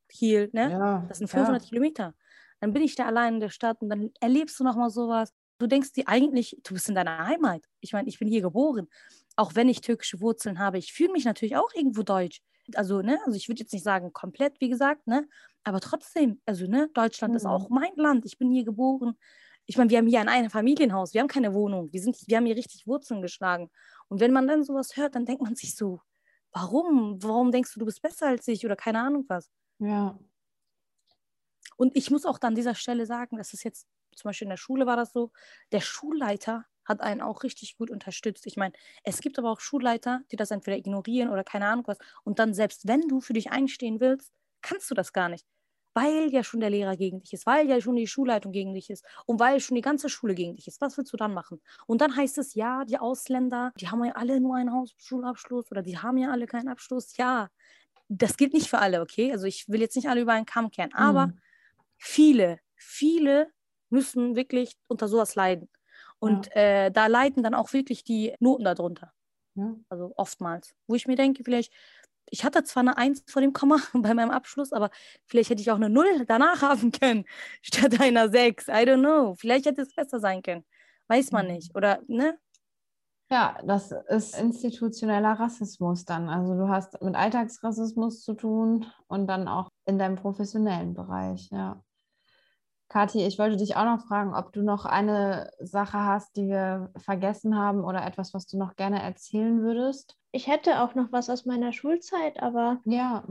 [0.10, 0.72] Kiel, ne?
[0.72, 1.06] Ja.
[1.08, 1.70] Das sind 500 ja.
[1.70, 2.14] Kilometer.
[2.60, 5.34] Dann bin ich da allein in der Stadt und dann erlebst du nochmal sowas.
[5.58, 7.64] Du denkst dir eigentlich, du bist in deiner Heimat.
[7.80, 8.88] Ich meine, ich bin hier geboren.
[9.36, 12.42] Auch wenn ich türkische Wurzeln habe, ich fühle mich natürlich auch irgendwo deutsch.
[12.76, 15.28] Also, ne, also ich würde jetzt nicht sagen komplett, wie gesagt, ne,
[15.64, 17.38] aber trotzdem, also, ne, Deutschland mhm.
[17.38, 18.26] ist auch mein Land.
[18.26, 19.18] Ich bin hier geboren
[19.68, 22.46] ich meine, wir haben hier ein, Familienhaus, wir haben keine Wohnung, wir, sind, wir haben
[22.46, 23.70] hier richtig Wurzeln geschlagen.
[24.08, 26.00] Und wenn man dann sowas hört, dann denkt man sich so,
[26.54, 27.22] warum?
[27.22, 29.52] Warum denkst du, du bist besser als ich oder keine Ahnung was?
[29.80, 30.18] Ja.
[31.76, 33.86] Und ich muss auch an dieser Stelle sagen, das ist jetzt,
[34.18, 35.32] zum Beispiel in der Schule war das so,
[35.72, 38.46] der Schulleiter hat einen auch richtig gut unterstützt.
[38.48, 41.98] Ich meine, es gibt aber auch Schulleiter, die das entweder ignorieren oder keine Ahnung was.
[42.24, 45.46] Und dann, selbst wenn du für dich einstehen willst, kannst du das gar nicht
[45.98, 48.92] weil ja schon der Lehrer gegen dich ist, weil ja schon die Schulleitung gegen dich
[48.92, 50.80] ist und weil schon die ganze Schule gegen dich ist.
[50.80, 51.60] Was willst du dann machen?
[51.88, 55.82] Und dann heißt es, ja, die Ausländer, die haben ja alle nur einen Hauptschulabschluss oder
[55.82, 57.18] die haben ja alle keinen Abschluss.
[57.18, 57.50] Ja,
[58.10, 59.32] das gilt nicht für alle, okay?
[59.32, 61.40] Also ich will jetzt nicht alle über einen Kamm kehren, aber mhm.
[61.98, 63.50] viele, viele
[63.90, 65.70] müssen wirklich unter sowas leiden.
[66.20, 66.86] Und ja.
[66.86, 69.12] äh, da leiden dann auch wirklich die Noten darunter.
[69.56, 69.76] Ja.
[69.90, 70.74] Also oftmals.
[70.88, 71.74] Wo ich mir denke, vielleicht
[72.30, 74.90] ich hatte zwar eine Eins vor dem Komma bei meinem Abschluss, aber
[75.26, 77.26] vielleicht hätte ich auch eine Null danach haben können,
[77.62, 78.68] statt einer Sechs.
[78.68, 79.36] I don't know.
[79.36, 80.66] Vielleicht hätte es besser sein können.
[81.08, 81.76] Weiß man nicht.
[81.76, 82.38] Oder, ne?
[83.30, 86.30] Ja, das ist institutioneller Rassismus dann.
[86.30, 91.82] Also du hast mit Alltagsrassismus zu tun und dann auch in deinem professionellen Bereich, ja.
[92.90, 96.92] Kathi, ich wollte dich auch noch fragen, ob du noch eine Sache hast, die wir
[96.98, 100.18] vergessen haben oder etwas, was du noch gerne erzählen würdest.
[100.32, 103.24] Ich hätte auch noch was aus meiner Schulzeit, aber ja,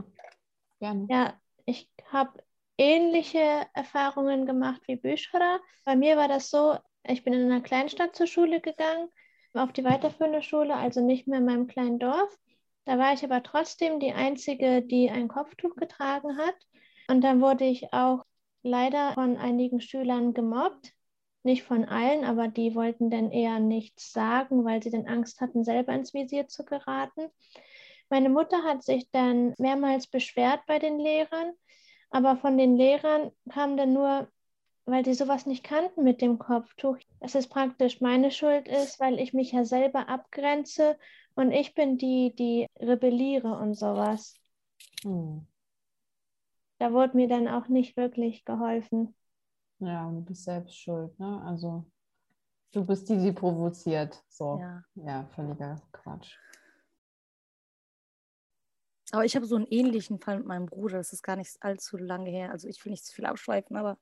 [0.79, 1.07] gerne.
[1.09, 1.33] Ja,
[1.65, 2.43] ich habe
[2.77, 5.59] ähnliche Erfahrungen gemacht wie Büschra.
[5.85, 9.09] Bei mir war das so, ich bin in einer Kleinstadt zur Schule gegangen,
[9.53, 12.37] auf die weiterführende Schule, also nicht mehr in meinem kleinen Dorf.
[12.85, 16.55] Da war ich aber trotzdem die Einzige, die ein Kopftuch getragen hat.
[17.09, 18.23] Und dann wurde ich auch
[18.67, 20.93] leider von einigen Schülern gemobbt.
[21.43, 25.63] Nicht von allen, aber die wollten dann eher nichts sagen, weil sie dann Angst hatten,
[25.63, 27.29] selber ins Visier zu geraten.
[28.09, 31.53] Meine Mutter hat sich dann mehrmals beschwert bei den Lehrern,
[32.09, 34.27] aber von den Lehrern kam dann nur,
[34.85, 39.19] weil die sowas nicht kannten mit dem Kopftuch, dass es praktisch meine Schuld ist, weil
[39.19, 40.97] ich mich ja selber abgrenze
[41.35, 44.35] und ich bin die, die rebelliere und sowas.
[45.03, 45.47] Hm
[46.79, 49.15] da wurde mir dann auch nicht wirklich geholfen.
[49.79, 51.41] Ja, du bist selbst schuld, ne?
[51.43, 51.85] Also
[52.71, 54.23] du bist die, die provoziert.
[54.29, 54.59] So.
[54.59, 56.37] Ja, ja völliger Quatsch.
[59.11, 60.97] Aber ich habe so einen ähnlichen Fall mit meinem Bruder.
[60.97, 62.51] Das ist gar nicht allzu lange her.
[62.51, 63.97] Also ich will nicht zu viel abschweifen, aber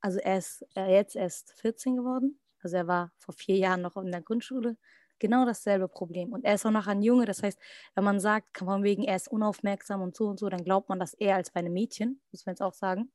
[0.00, 2.40] also er ist er jetzt erst 14 geworden.
[2.60, 4.76] Also er war vor vier Jahren noch in der Grundschule
[5.22, 6.32] genau dasselbe Problem.
[6.32, 7.58] Und er ist auch noch ein Junge, das heißt,
[7.94, 10.88] wenn man sagt, kann man wegen, er ist unaufmerksam und so und so, dann glaubt
[10.90, 13.12] man das eher als bei einem Mädchen, muss man jetzt auch sagen.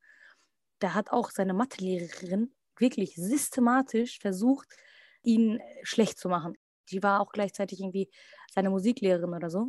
[0.79, 4.67] Da hat auch seine Mathelehrerin wirklich systematisch versucht,
[5.21, 6.53] ihn schlecht zu machen.
[6.89, 8.09] Die war auch gleichzeitig irgendwie
[8.53, 9.59] seine Musiklehrerin oder so.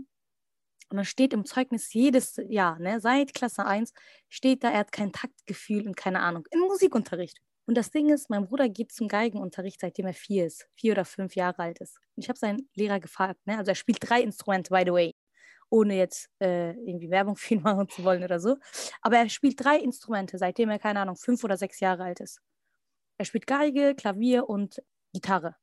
[0.90, 3.92] Und dann steht im Zeugnis jedes Jahr, ne, seit Klasse 1,
[4.28, 7.40] steht da, er hat kein Taktgefühl und keine Ahnung, im Musikunterricht.
[7.68, 11.04] Und das Ding ist, mein Bruder geht zum Geigenunterricht, seitdem er vier ist, vier oder
[11.04, 11.98] fünf Jahre alt ist.
[12.16, 13.58] Und ich habe seinen Lehrer gefragt, ne?
[13.58, 15.14] also er spielt drei Instrumente, by the way,
[15.68, 18.56] ohne jetzt äh, irgendwie Werbung für ihn machen zu wollen oder so.
[19.02, 22.40] Aber er spielt drei Instrumente, seitdem er, keine Ahnung, fünf oder sechs Jahre alt ist.
[23.18, 25.54] Er spielt Geige, Klavier und Gitarre.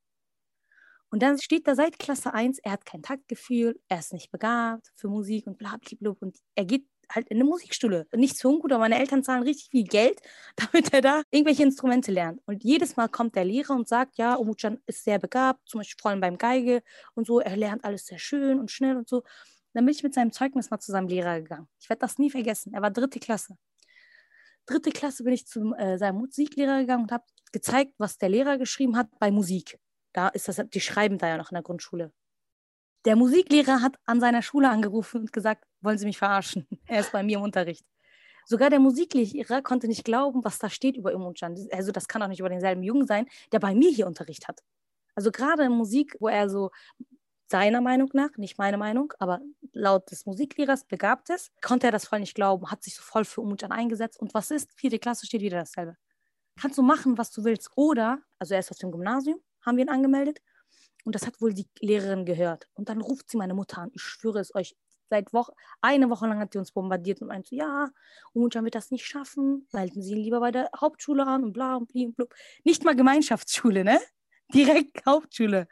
[1.09, 4.91] Und dann steht da seit Klasse 1, er hat kein Taktgefühl, er ist nicht begabt
[4.95, 6.15] für Musik und bla, bla, bla.
[6.19, 8.07] Und er geht halt in eine Musikschule.
[8.15, 10.19] Nicht zu ungut, aber meine Eltern zahlen richtig viel Geld,
[10.55, 12.41] damit er da irgendwelche Instrumente lernt.
[12.45, 16.01] Und jedes Mal kommt der Lehrer und sagt, ja, Omuchan ist sehr begabt, zum Beispiel
[16.01, 16.81] vor allem beim Geige
[17.13, 17.39] und so.
[17.39, 19.23] Er lernt alles sehr schön und schnell und so.
[19.73, 21.67] Dann bin ich mit seinem Zeugnis mal zu seinem Lehrer gegangen.
[21.79, 22.73] Ich werde das nie vergessen.
[22.73, 23.57] Er war dritte Klasse.
[24.65, 28.57] Dritte Klasse bin ich zu äh, seinem Musiklehrer gegangen und habe gezeigt, was der Lehrer
[28.57, 29.77] geschrieben hat bei Musik.
[30.13, 32.13] Da ist das, die schreiben da ja noch in der Grundschule.
[33.05, 36.67] Der Musiklehrer hat an seiner Schule angerufen und gesagt, wollen Sie mich verarschen?
[36.87, 37.85] Er ist bei mir im Unterricht.
[38.47, 41.55] Sogar der Musiklehrer konnte nicht glauben, was da steht über Umutjan.
[41.71, 44.61] Also das kann doch nicht über denselben Jungen sein, der bei mir hier Unterricht hat.
[45.15, 46.71] Also gerade in Musik, wo er so
[47.47, 49.39] seiner Meinung nach, nicht meine Meinung, aber
[49.71, 53.23] laut des Musiklehrers begabt ist, konnte er das voll nicht glauben, hat sich so voll
[53.23, 54.19] für Umutjan eingesetzt.
[54.19, 54.71] Und was ist?
[54.75, 55.95] Vierte Klasse steht wieder dasselbe.
[56.59, 57.69] Kannst du machen, was du willst.
[57.75, 60.39] Oder, also er ist aus dem Gymnasium, haben wir ihn angemeldet.
[61.05, 62.67] Und das hat wohl die Lehrerin gehört.
[62.73, 63.91] Und dann ruft sie meine Mutter an.
[63.93, 64.75] Ich schwöre es euch,
[65.09, 67.89] seit Woche, eine Woche lang hat sie uns bombardiert und meinte, ja,
[68.33, 71.75] Umutjan wird das nicht schaffen, melden Sie ihn lieber bei der Hauptschule an und bla
[71.75, 72.33] und bli und blub.
[72.63, 73.99] Nicht mal Gemeinschaftsschule, ne?
[74.53, 75.67] Direkt Hauptschule.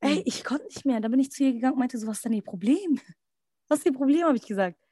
[0.00, 0.22] Ey, mhm.
[0.24, 1.00] ich konnte nicht mehr.
[1.00, 3.00] Da bin ich zu ihr gegangen und meinte so, was ist denn Ihr Problem?
[3.68, 4.84] Was ist Ihr Problem, habe ich gesagt.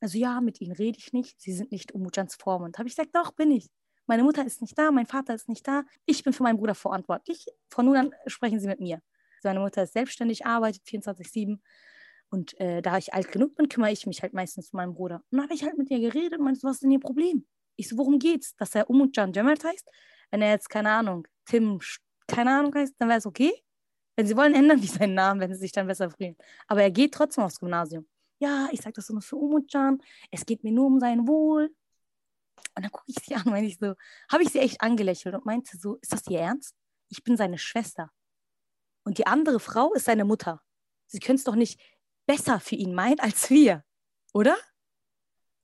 [0.00, 1.40] Also ja, mit Ihnen rede ich nicht.
[1.40, 2.76] Sie sind nicht Umutjans Vormund.
[2.76, 3.70] Habe ich gesagt, doch, bin ich.
[4.06, 5.84] Meine Mutter ist nicht da, mein Vater ist nicht da.
[6.04, 7.46] Ich bin für meinen Bruder verantwortlich.
[7.70, 9.00] Von nun an sprechen Sie mit mir.
[9.40, 11.58] Seine Mutter ist selbstständig, arbeitet 24-7.
[12.30, 15.16] Und äh, da ich alt genug bin, kümmere ich mich halt meistens um meinen Bruder.
[15.30, 17.46] Und dann habe ich halt mit ihr geredet und meinte, was ist denn ihr Problem?
[17.76, 18.54] Ich so, worum geht's?
[18.56, 19.88] Dass er Umutjan Cemert heißt?
[20.30, 21.80] Wenn er jetzt, keine Ahnung, Tim,
[22.26, 23.52] keine Ahnung heißt, dann wäre es okay.
[24.16, 26.36] Wenn sie wollen, ändern die seinen Namen, wenn sie sich dann besser fühlen.
[26.66, 28.06] Aber er geht trotzdem aufs Gymnasium.
[28.40, 30.00] Ja, ich sage das nur für Umutjan.
[30.30, 31.74] Es geht mir nur um sein Wohl.
[32.74, 33.94] Und dann gucke ich sie an und ich so,
[34.30, 36.74] habe ich sie echt angelächelt und meinte so, ist das ihr Ernst?
[37.08, 38.10] Ich bin seine Schwester.
[39.08, 40.60] Und die andere Frau ist seine Mutter.
[41.06, 41.80] Sie können es doch nicht
[42.26, 43.82] besser für ihn meinen als wir,
[44.34, 44.54] oder?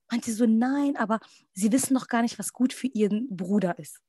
[0.09, 1.19] Meinte so, nein, aber
[1.53, 4.01] sie wissen noch gar nicht, was gut für ihren Bruder ist.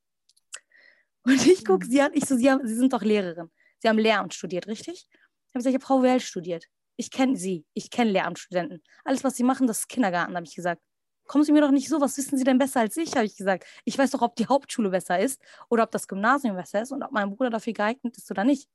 [1.23, 3.51] Und ich gucke sie an, ich so, sie, haben, sie sind doch Lehrerin.
[3.81, 5.07] Sie haben Lehramt studiert, richtig?
[5.11, 6.65] Ich habe gesagt, ich habe Frau Well studiert.
[6.97, 8.83] Ich kenne sie, ich kenne Lehramtsstudenten.
[9.05, 10.81] Alles, was sie machen, das ist Kindergarten, habe ich gesagt.
[11.27, 13.37] Kommen Sie mir doch nicht so, was wissen Sie denn besser als ich, habe ich
[13.37, 13.67] gesagt.
[13.85, 17.03] Ich weiß doch, ob die Hauptschule besser ist oder ob das Gymnasium besser ist und
[17.03, 18.67] ob mein Bruder dafür geeignet ist oder nicht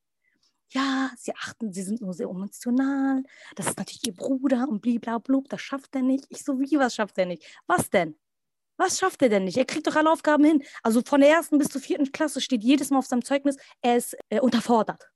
[0.73, 3.23] ja, sie achten, sie sind nur sehr emotional,
[3.55, 6.25] das ist natürlich ihr Bruder und bliblablub, das schafft er nicht.
[6.29, 7.43] Ich so, wie, was schafft er nicht?
[7.67, 8.15] Was denn?
[8.77, 9.57] Was schafft er denn nicht?
[9.57, 10.63] Er kriegt doch alle Aufgaben hin.
[10.81, 13.97] Also von der ersten bis zur vierten Klasse steht jedes Mal auf seinem Zeugnis, er
[13.97, 15.11] ist äh, unterfordert.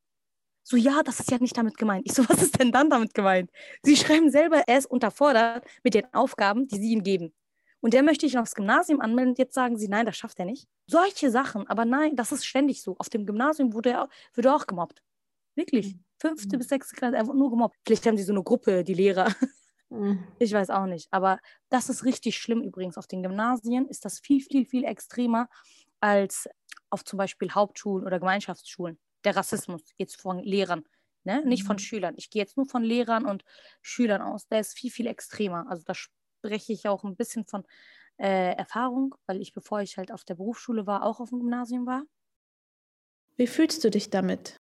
[0.64, 2.06] So, ja, das ist ja nicht damit gemeint.
[2.06, 3.52] Ich so, was ist denn dann damit gemeint?
[3.84, 7.34] Sie schreiben selber, er ist unterfordert mit den Aufgaben, die sie ihm geben.
[7.82, 10.46] Und der möchte ich aufs Gymnasium anmelden und jetzt sagen sie, nein, das schafft er
[10.46, 10.68] nicht.
[10.88, 12.96] Solche Sachen, aber nein, das ist ständig so.
[12.98, 15.04] Auf dem Gymnasium wurde er, wird er auch gemobbt.
[15.56, 15.96] Wirklich.
[15.96, 16.04] Mhm.
[16.20, 16.60] Fünfte mhm.
[16.60, 17.76] bis sechste Klasse einfach nur gemobbt.
[17.86, 19.30] Vielleicht haben sie so eine Gruppe, die Lehrer.
[19.90, 20.24] Mhm.
[20.40, 21.08] Ich weiß auch nicht.
[21.12, 21.40] Aber
[21.70, 22.98] das ist richtig schlimm übrigens.
[22.98, 25.48] Auf den Gymnasien ist das viel, viel, viel extremer
[26.00, 26.50] als
[26.90, 29.00] auf zum Beispiel Hauptschulen oder Gemeinschaftsschulen.
[29.24, 30.84] Der Rassismus jetzt von Lehrern,
[31.24, 31.46] ne?
[31.46, 31.80] nicht von mhm.
[31.80, 32.14] Schülern.
[32.18, 33.44] Ich gehe jetzt nur von Lehrern und
[33.82, 34.48] Schülern aus.
[34.48, 35.66] Der ist viel, viel extremer.
[35.70, 37.64] Also da spreche ich auch ein bisschen von
[38.18, 41.86] äh, Erfahrung, weil ich, bevor ich halt auf der Berufsschule war, auch auf dem Gymnasium
[41.86, 42.04] war.
[43.36, 44.58] Wie fühlst du dich damit?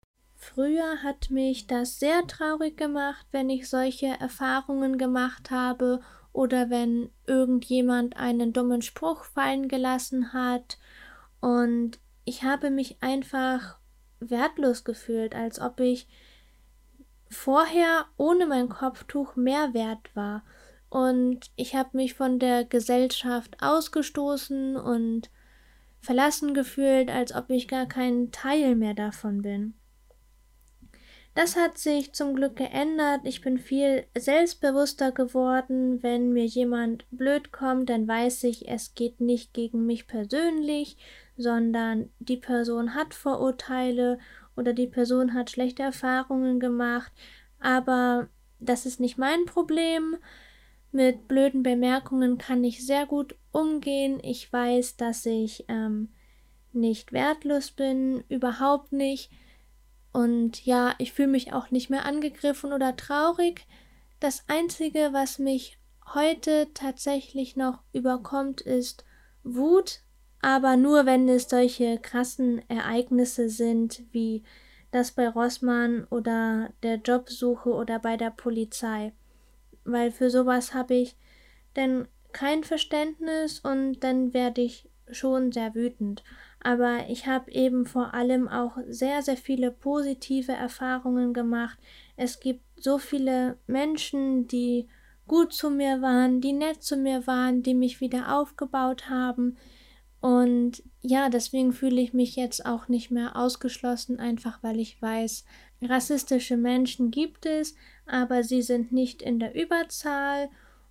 [0.40, 6.00] Früher hat mich das sehr traurig gemacht, wenn ich solche Erfahrungen gemacht habe
[6.32, 10.78] oder wenn irgendjemand einen dummen Spruch fallen gelassen hat
[11.40, 13.78] und ich habe mich einfach
[14.20, 16.06] wertlos gefühlt, als ob ich
[17.28, 20.44] vorher ohne mein Kopftuch mehr wert war
[20.88, 25.30] und ich habe mich von der Gesellschaft ausgestoßen und
[25.98, 29.74] verlassen gefühlt, als ob ich gar kein Teil mehr davon bin.
[31.38, 33.20] Das hat sich zum Glück geändert.
[33.22, 36.02] Ich bin viel selbstbewusster geworden.
[36.02, 40.96] Wenn mir jemand blöd kommt, dann weiß ich, es geht nicht gegen mich persönlich,
[41.36, 44.18] sondern die Person hat Vorurteile
[44.56, 47.12] oder die Person hat schlechte Erfahrungen gemacht.
[47.60, 48.26] Aber
[48.58, 50.16] das ist nicht mein Problem.
[50.90, 54.18] Mit blöden Bemerkungen kann ich sehr gut umgehen.
[54.24, 56.08] Ich weiß, dass ich ähm,
[56.72, 59.30] nicht wertlos bin, überhaupt nicht.
[60.12, 63.66] Und ja, ich fühle mich auch nicht mehr angegriffen oder traurig.
[64.20, 65.78] Das Einzige, was mich
[66.14, 69.04] heute tatsächlich noch überkommt, ist
[69.44, 70.00] Wut,
[70.40, 74.42] aber nur wenn es solche krassen Ereignisse sind, wie
[74.90, 79.12] das bei Rossmann oder der Jobsuche oder bei der Polizei.
[79.84, 81.16] Weil für sowas habe ich
[81.76, 86.22] denn kein Verständnis und dann werde ich schon sehr wütend
[86.60, 91.78] aber ich habe eben vor allem auch sehr, sehr viele positive Erfahrungen gemacht.
[92.16, 94.88] Es gibt so viele Menschen, die
[95.26, 99.56] gut zu mir waren, die nett zu mir waren, die mich wieder aufgebaut haben.
[100.20, 105.44] Und ja, deswegen fühle ich mich jetzt auch nicht mehr ausgeschlossen, einfach weil ich weiß,
[105.82, 110.48] rassistische Menschen gibt es, aber sie sind nicht in der Überzahl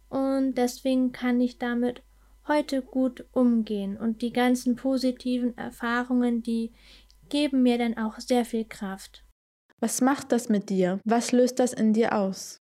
[0.10, 2.02] und deswegen kann ich damit
[2.48, 6.72] heute gut umgehen und die ganzen positiven Erfahrungen, die
[7.30, 9.24] geben mir dann auch sehr viel Kraft.
[9.80, 11.00] Was macht das mit dir?
[11.04, 12.62] Was löst das in dir aus?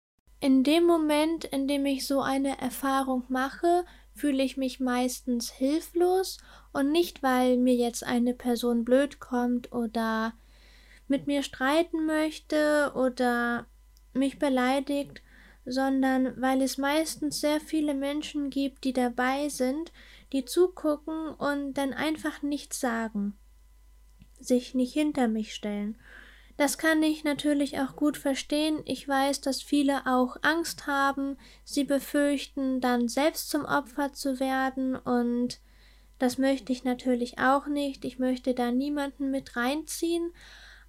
[0.41, 3.85] In dem Moment, in dem ich so eine Erfahrung mache,
[4.15, 6.39] fühle ich mich meistens hilflos
[6.73, 10.35] und nicht, weil mir jetzt eine Person blöd kommt oder
[11.09, 13.67] mit mir streiten möchte oder
[14.13, 15.23] mich beleidigt,
[15.67, 19.93] sondern weil es meistens sehr viele Menschen gibt, die dabei sind,
[20.33, 23.37] die zugucken und dann einfach nichts sagen,
[24.39, 25.99] sich nicht hinter mich stellen.
[26.57, 28.81] Das kann ich natürlich auch gut verstehen.
[28.87, 34.97] Ich weiß, dass viele auch Angst haben, sie befürchten, dann selbst zum Opfer zu werden
[34.97, 35.61] und
[36.19, 38.07] das möchte ich natürlich auch nicht.
[38.07, 40.33] Ich möchte da niemanden mit reinziehen,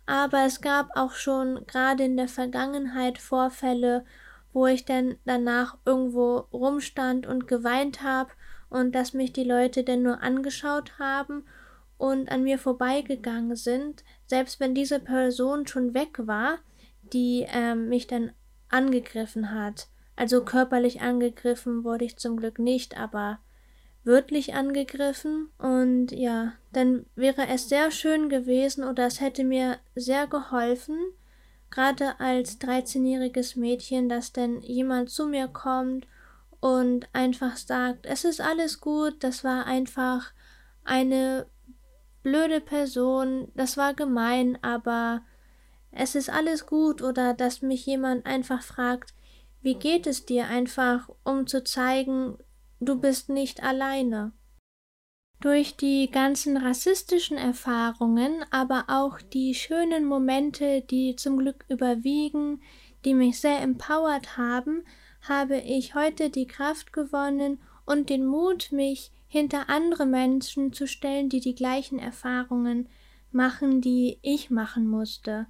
[0.05, 4.05] aber es gab auch schon gerade in der Vergangenheit Vorfälle,
[4.57, 8.31] wo ich dann danach irgendwo rumstand und geweint habe
[8.71, 11.45] und dass mich die Leute denn nur angeschaut haben
[11.99, 16.57] und an mir vorbeigegangen sind, selbst wenn diese Person schon weg war,
[17.13, 18.31] die ähm, mich dann
[18.67, 19.89] angegriffen hat.
[20.15, 23.37] Also körperlich angegriffen wurde ich zum Glück nicht, aber
[24.03, 25.51] wörtlich angegriffen.
[25.59, 30.97] Und ja, dann wäre es sehr schön gewesen oder es hätte mir sehr geholfen,
[31.69, 36.07] gerade als 13-jähriges Mädchen, dass denn jemand zu mir kommt
[36.59, 40.31] und einfach sagt, es ist alles gut, das war einfach
[40.83, 41.47] eine
[42.23, 45.21] blöde Person, das war gemein, aber
[45.91, 49.13] es ist alles gut oder dass mich jemand einfach fragt,
[49.61, 52.37] wie geht es dir einfach, um zu zeigen,
[52.79, 54.31] du bist nicht alleine.
[55.39, 62.61] Durch die ganzen rassistischen Erfahrungen, aber auch die schönen Momente, die zum Glück überwiegen,
[63.05, 64.83] die mich sehr empowert haben,
[65.21, 71.29] habe ich heute die Kraft gewonnen und den Mut, mich hinter andere Menschen zu stellen,
[71.29, 72.89] die die gleichen Erfahrungen
[73.31, 75.45] machen, die ich machen musste.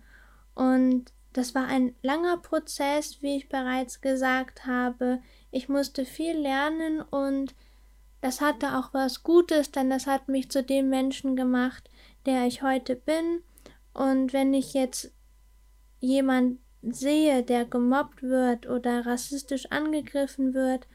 [0.54, 5.22] Und das war ein langer Prozess, wie ich bereits gesagt habe.
[5.52, 7.54] Ich musste viel lernen und
[8.22, 11.90] das hatte auch was Gutes, denn das hat mich zu dem Menschen gemacht,
[12.26, 13.42] der ich heute bin.
[13.94, 15.12] Und wenn ich jetzt
[16.00, 20.88] jemand sehe, der gemobbt wird oder rassistisch angegriffen wird,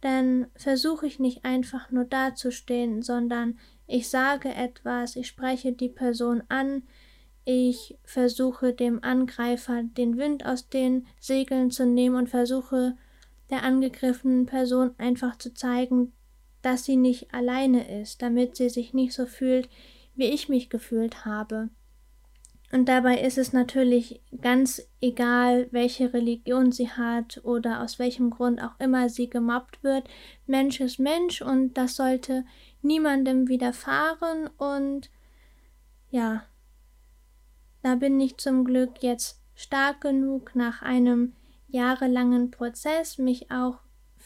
[0.00, 6.42] dann versuche ich nicht einfach nur dazustehen, sondern ich sage etwas, ich spreche die Person
[6.48, 6.82] an,
[7.44, 12.96] ich versuche dem Angreifer den Wind aus den Segeln zu nehmen und versuche
[13.50, 16.12] der angegriffenen Person einfach zu zeigen,
[16.68, 19.70] dass sie nicht alleine ist, damit sie sich nicht so fühlt,
[20.16, 21.70] wie ich mich gefühlt habe.
[22.70, 28.62] Und dabei ist es natürlich ganz egal, welche Religion sie hat oder aus welchem Grund
[28.62, 30.06] auch immer sie gemobbt wird.
[30.46, 32.44] Mensch ist Mensch und das sollte
[32.82, 35.08] niemandem widerfahren und
[36.10, 36.44] ja,
[37.82, 41.32] da bin ich zum Glück jetzt stark genug nach einem
[41.68, 43.78] jahrelangen Prozess, mich auch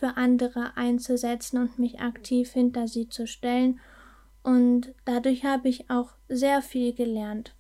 [0.03, 3.79] für andere einzusetzen und mich aktiv hinter sie zu stellen.
[4.43, 7.55] Und dadurch habe ich auch sehr viel gelernt.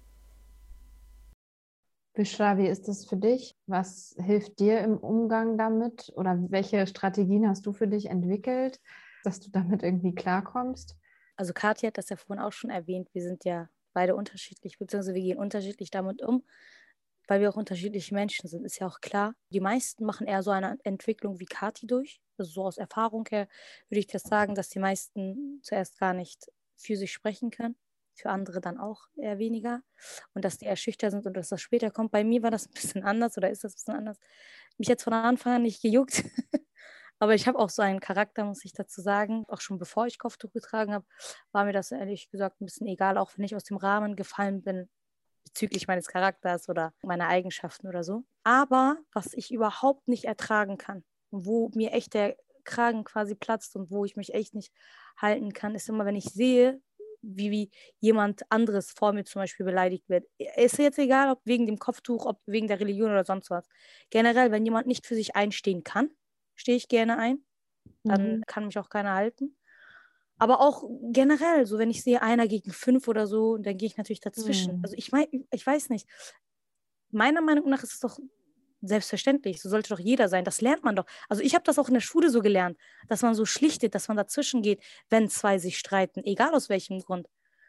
[2.14, 3.54] Bishra, wie ist das für dich?
[3.66, 6.12] Was hilft dir im Umgang damit?
[6.16, 8.80] Oder welche Strategien hast du für dich entwickelt,
[9.22, 10.96] dass du damit irgendwie klarkommst?
[11.36, 13.08] Also Katja hat das ja vorhin auch schon erwähnt.
[13.12, 16.42] Wir sind ja beide unterschiedlich, beziehungsweise wir gehen unterschiedlich damit um,
[17.28, 19.34] weil wir auch unterschiedliche Menschen sind, ist ja auch klar.
[19.50, 22.20] Die meisten machen eher so eine Entwicklung wie Kati durch.
[22.42, 23.48] Also so aus Erfahrung her
[23.88, 27.76] würde ich das sagen, dass die meisten zuerst gar nicht für sich sprechen können
[28.14, 29.82] für andere dann auch eher weniger
[30.34, 32.10] und dass die eher schüchtern sind und dass das später kommt.
[32.10, 34.18] Bei mir war das ein bisschen anders oder ist das ein bisschen anders.
[34.78, 36.24] Mich jetzt von Anfang an nicht gejuckt,
[37.18, 39.44] aber ich habe auch so einen Charakter, muss ich dazu sagen.
[39.48, 41.06] Auch schon bevor ich Kopftuch getragen habe,
[41.52, 44.62] war mir das ehrlich gesagt ein bisschen egal, auch wenn ich aus dem Rahmen gefallen
[44.62, 44.88] bin
[45.44, 48.24] bezüglich meines Charakters oder meiner Eigenschaften oder so.
[48.44, 53.90] Aber was ich überhaupt nicht ertragen kann, wo mir echt der Kragen quasi platzt und
[53.90, 54.72] wo ich mich echt nicht
[55.16, 56.80] halten kann, ist immer, wenn ich sehe,
[57.22, 60.26] wie, wie jemand anderes vor mir zum Beispiel beleidigt wird.
[60.56, 63.68] Ist jetzt egal, ob wegen dem Kopftuch, ob wegen der Religion oder sonst was.
[64.10, 66.10] Generell, wenn jemand nicht für sich einstehen kann,
[66.54, 67.44] stehe ich gerne ein.
[68.04, 68.42] Dann mhm.
[68.46, 69.56] kann mich auch keiner halten.
[70.38, 73.96] Aber auch generell, so wenn ich sehe, einer gegen fünf oder so, dann gehe ich
[73.96, 74.78] natürlich dazwischen.
[74.78, 74.82] Mhm.
[74.82, 76.08] Also ich meine, ich weiß nicht.
[77.12, 78.18] Meiner Meinung nach ist es doch
[78.82, 79.60] selbstverständlich.
[79.62, 80.44] So sollte doch jeder sein.
[80.44, 81.06] Das lernt man doch.
[81.28, 82.76] Also ich habe das auch in der Schule so gelernt,
[83.08, 87.00] dass man so schlichtet, dass man dazwischen geht, wenn zwei sich streiten, egal aus welchem
[87.00, 87.28] Grund.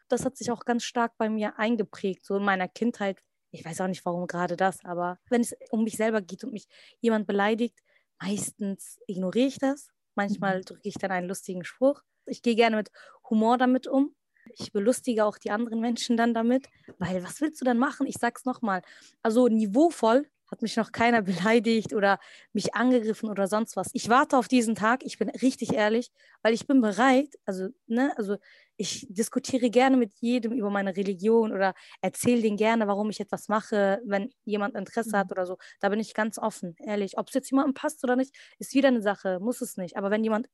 [0.09, 3.19] Das hat sich auch ganz stark bei mir eingeprägt, so in meiner Kindheit.
[3.51, 6.53] Ich weiß auch nicht, warum gerade das, aber wenn es um mich selber geht und
[6.53, 6.67] mich
[6.99, 7.79] jemand beleidigt,
[8.19, 9.89] meistens ignoriere ich das.
[10.15, 10.65] Manchmal mhm.
[10.65, 12.01] drücke ich dann einen lustigen Spruch.
[12.25, 12.89] Ich gehe gerne mit
[13.29, 14.15] Humor damit um.
[14.55, 18.07] Ich belustige auch die anderen Menschen dann damit, weil was willst du dann machen?
[18.07, 18.81] Ich sag's nochmal.
[19.21, 21.21] Also niveauvoll hat mich noch keiner
[21.61, 22.19] beleidigt oder
[22.53, 23.89] mich angegriffen oder sonst was.
[23.93, 28.13] Ich warte auf diesen Tag, ich bin richtig ehrlich, weil ich bin bereit, also, ne,
[28.17, 28.37] also
[28.77, 33.47] ich diskutiere gerne mit jedem über meine Religion oder erzähle denen gerne, warum ich etwas
[33.47, 35.31] mache, wenn jemand Interesse hat mhm.
[35.31, 35.57] oder so.
[35.79, 37.17] Da bin ich ganz offen, ehrlich.
[37.17, 39.95] Ob es jetzt jemandem passt oder nicht, ist wieder eine Sache, muss es nicht.
[39.95, 40.47] Aber wenn jemand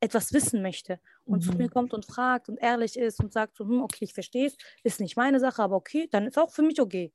[0.00, 1.50] etwas wissen möchte und mhm.
[1.50, 1.70] zu mir mhm.
[1.70, 5.00] kommt und fragt und ehrlich ist und sagt so, hm, okay, ich verstehe es, ist
[5.00, 7.12] nicht meine Sache, aber okay, dann ist auch für mich okay.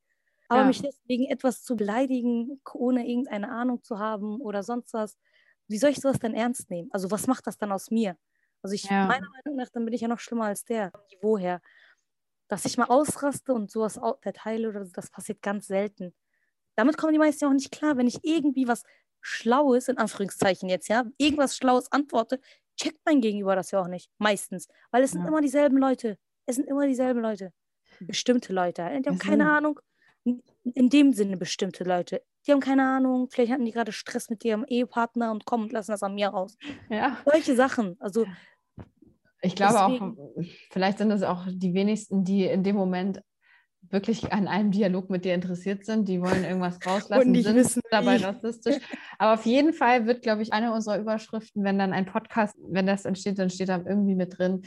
[0.48, 0.68] Aber ja.
[0.68, 5.18] mich deswegen etwas zu beleidigen, ohne irgendeine Ahnung zu haben oder sonst was,
[5.68, 6.90] wie soll ich sowas denn ernst nehmen?
[6.92, 8.18] Also was macht das dann aus mir?
[8.62, 9.06] Also ich, ja.
[9.06, 10.92] meiner Meinung nach, dann bin ich ja noch schlimmer als der.
[11.22, 11.62] Woher?
[12.48, 16.14] Dass ich mal ausraste und sowas verteile oder so, das passiert ganz selten.
[16.76, 17.98] Damit kommen die meisten ja auch nicht klar.
[17.98, 18.84] Wenn ich irgendwie was
[19.20, 22.40] Schlaues, in Anführungszeichen jetzt, ja, irgendwas Schlaues antworte,
[22.78, 24.10] checkt mein Gegenüber das ja auch nicht.
[24.18, 24.68] Meistens.
[24.92, 25.28] Weil es sind ja.
[25.28, 26.18] immer dieselben Leute.
[26.46, 27.52] Es sind immer dieselben Leute.
[28.00, 28.84] Bestimmte Leute.
[29.02, 29.80] Die haben keine Ahnung.
[30.74, 32.22] In dem Sinne bestimmte Leute.
[32.46, 33.30] Die haben keine Ahnung.
[33.30, 36.30] Vielleicht hatten die gerade Stress mit ihrem Ehepartner und kommen und lassen das an mir
[36.30, 36.58] raus.
[36.90, 37.18] Ja.
[37.26, 37.96] Solche Sachen.
[38.00, 38.26] Also.
[39.42, 43.22] Ich glaube deswegen, auch, vielleicht sind es auch die wenigsten, die in dem Moment
[43.90, 47.82] wirklich an einem Dialog mit dir interessiert sind, die wollen irgendwas rauslassen, und sind wissen,
[47.92, 48.78] dabei rassistisch.
[49.18, 52.88] Aber auf jeden Fall wird, glaube ich, eine unserer Überschriften, wenn dann ein Podcast, wenn
[52.88, 54.64] das entsteht, dann steht da irgendwie mit drin,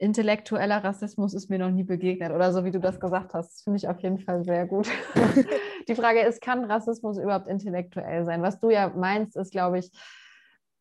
[0.00, 3.52] intellektueller Rassismus ist mir noch nie begegnet oder so, wie du das gesagt hast.
[3.52, 4.88] Das finde ich auf jeden Fall sehr gut.
[5.88, 8.42] Die Frage ist, kann Rassismus überhaupt intellektuell sein?
[8.42, 9.90] Was du ja meinst, ist, glaube ich,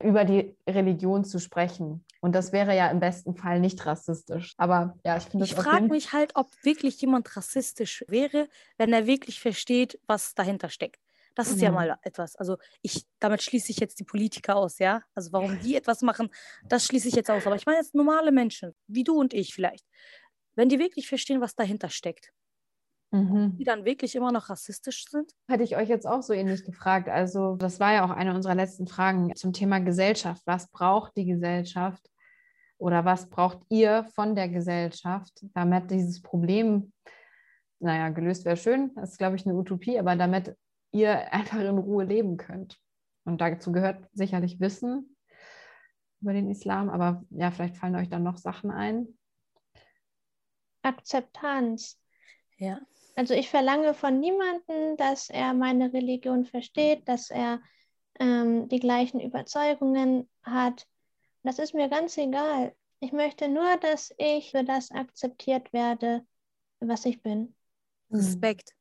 [0.01, 2.05] über die Religion zu sprechen.
[2.21, 4.53] Und das wäre ja im besten Fall nicht rassistisch.
[4.57, 8.47] Aber ja, ich finde Ich frage mich halt, ob wirklich jemand rassistisch wäre,
[8.77, 11.01] wenn er wirklich versteht, was dahinter steckt.
[11.39, 11.63] Das ist mhm.
[11.63, 12.35] ja mal etwas.
[12.35, 15.01] Also ich, damit schließe ich jetzt die Politiker aus, ja.
[15.15, 16.29] Also warum die etwas machen,
[16.67, 17.47] das schließe ich jetzt aus.
[17.47, 19.85] Aber ich meine jetzt normale Menschen, wie du und ich vielleicht.
[20.55, 22.33] Wenn die wirklich verstehen, was dahinter steckt,
[23.11, 23.55] mhm.
[23.57, 25.31] die dann wirklich immer noch rassistisch sind?
[25.47, 27.07] Hätte ich euch jetzt auch so ähnlich gefragt.
[27.07, 30.41] Also, das war ja auch eine unserer letzten Fragen zum Thema Gesellschaft.
[30.45, 32.05] Was braucht die Gesellschaft
[32.77, 36.91] oder was braucht ihr von der Gesellschaft, damit dieses Problem,
[37.79, 40.57] naja, gelöst wäre schön, das ist, glaube ich, eine Utopie, aber damit
[40.91, 42.79] ihr einfach in Ruhe leben könnt.
[43.25, 45.15] Und dazu gehört sicherlich Wissen
[46.21, 49.07] über den Islam, aber ja, vielleicht fallen euch dann noch Sachen ein.
[50.81, 51.99] Akzeptanz.
[52.57, 52.79] Ja.
[53.15, 57.61] Also ich verlange von niemandem, dass er meine Religion versteht, dass er
[58.19, 60.87] ähm, die gleichen Überzeugungen hat.
[61.43, 62.75] Das ist mir ganz egal.
[62.99, 66.25] Ich möchte nur, dass ich für das akzeptiert werde,
[66.79, 67.55] was ich bin.
[68.11, 68.71] Respekt.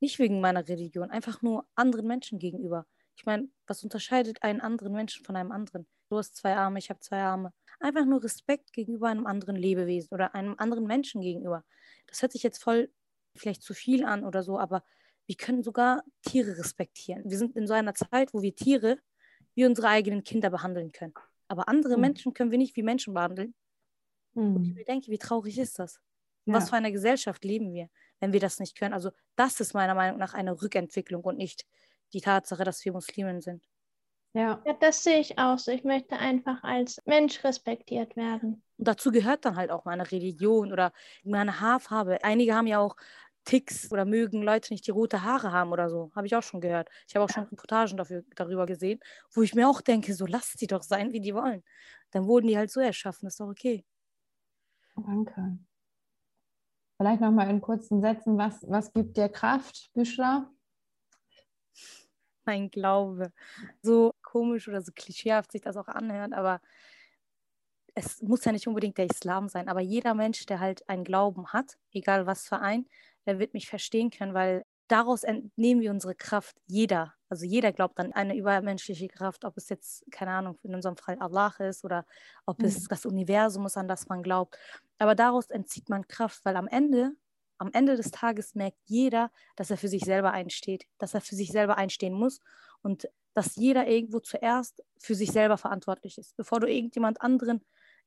[0.00, 2.86] Nicht wegen meiner Religion, einfach nur anderen Menschen gegenüber.
[3.16, 5.86] Ich meine, was unterscheidet einen anderen Menschen von einem anderen?
[6.10, 7.52] Du hast zwei Arme, ich habe zwei Arme.
[7.80, 11.64] Einfach nur Respekt gegenüber einem anderen Lebewesen oder einem anderen Menschen gegenüber.
[12.06, 12.90] Das hört sich jetzt voll
[13.36, 14.84] vielleicht zu viel an oder so, aber
[15.26, 17.22] wir können sogar Tiere respektieren.
[17.24, 18.98] Wir sind in so einer Zeit, wo wir Tiere
[19.54, 21.14] wie unsere eigenen Kinder behandeln können.
[21.48, 22.02] Aber andere mhm.
[22.02, 23.54] Menschen können wir nicht wie Menschen behandeln.
[24.34, 24.56] Mhm.
[24.56, 26.00] Und ich mir denke, wie traurig ist das?
[26.44, 26.58] In ja.
[26.58, 27.88] was für einer Gesellschaft leben wir,
[28.20, 28.94] wenn wir das nicht können?
[28.94, 31.66] Also das ist meiner Meinung nach eine Rückentwicklung und nicht
[32.12, 33.64] die Tatsache, dass wir Muslimen sind.
[34.34, 34.60] Ja.
[34.64, 35.70] ja, das sehe ich auch so.
[35.70, 38.62] Ich möchte einfach als Mensch respektiert werden.
[38.78, 40.92] Und dazu gehört dann halt auch meine Religion oder
[41.22, 42.24] meine Haarfarbe.
[42.24, 42.96] Einige haben ja auch
[43.44, 46.10] Ticks oder mögen Leute nicht die rote Haare haben oder so.
[46.16, 46.88] Habe ich auch schon gehört.
[47.06, 48.98] Ich habe auch schon Reportagen dafür, darüber gesehen,
[49.32, 51.62] wo ich mir auch denke, so lasst sie doch sein, wie die wollen.
[52.10, 53.84] Dann wurden die halt so erschaffen, ist doch okay.
[54.96, 55.58] Danke.
[56.96, 60.50] Vielleicht nochmal in kurzen Sätzen, was, was gibt dir Kraft, Büschler?
[62.44, 63.32] Mein Glaube.
[63.82, 66.60] So komisch oder so klischeehaft sich das auch anhört, aber
[67.94, 71.52] es muss ja nicht unbedingt der Islam sein, aber jeder Mensch, der halt einen Glauben
[71.52, 72.86] hat, egal was für ein,
[73.26, 76.60] der wird mich verstehen können, weil daraus entnehmen wir unsere Kraft.
[76.66, 80.96] Jeder, also jeder glaubt an eine übermenschliche Kraft, ob es jetzt, keine Ahnung, in unserem
[80.96, 82.06] Fall Allah ist oder
[82.46, 82.66] ob mhm.
[82.66, 84.56] es das Universum ist, an das man glaubt.
[84.98, 87.10] Aber daraus entzieht man Kraft, weil am Ende,
[87.58, 91.34] am Ende des Tages merkt jeder, dass er für sich selber einsteht, dass er für
[91.34, 92.38] sich selber einstehen muss
[92.82, 96.36] und dass jeder irgendwo zuerst für sich selber verantwortlich ist.
[96.36, 97.64] Bevor du irgendjemand anderen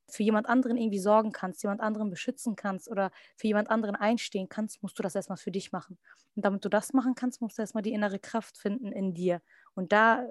[0.10, 4.50] für jemand anderen irgendwie sorgen kannst, jemand anderen beschützen kannst oder für jemand anderen einstehen
[4.50, 5.98] kannst, musst du das erstmal für dich machen.
[6.36, 9.42] Und damit du das machen kannst, musst du erstmal die innere Kraft finden in dir.
[9.76, 10.28] Und da äh,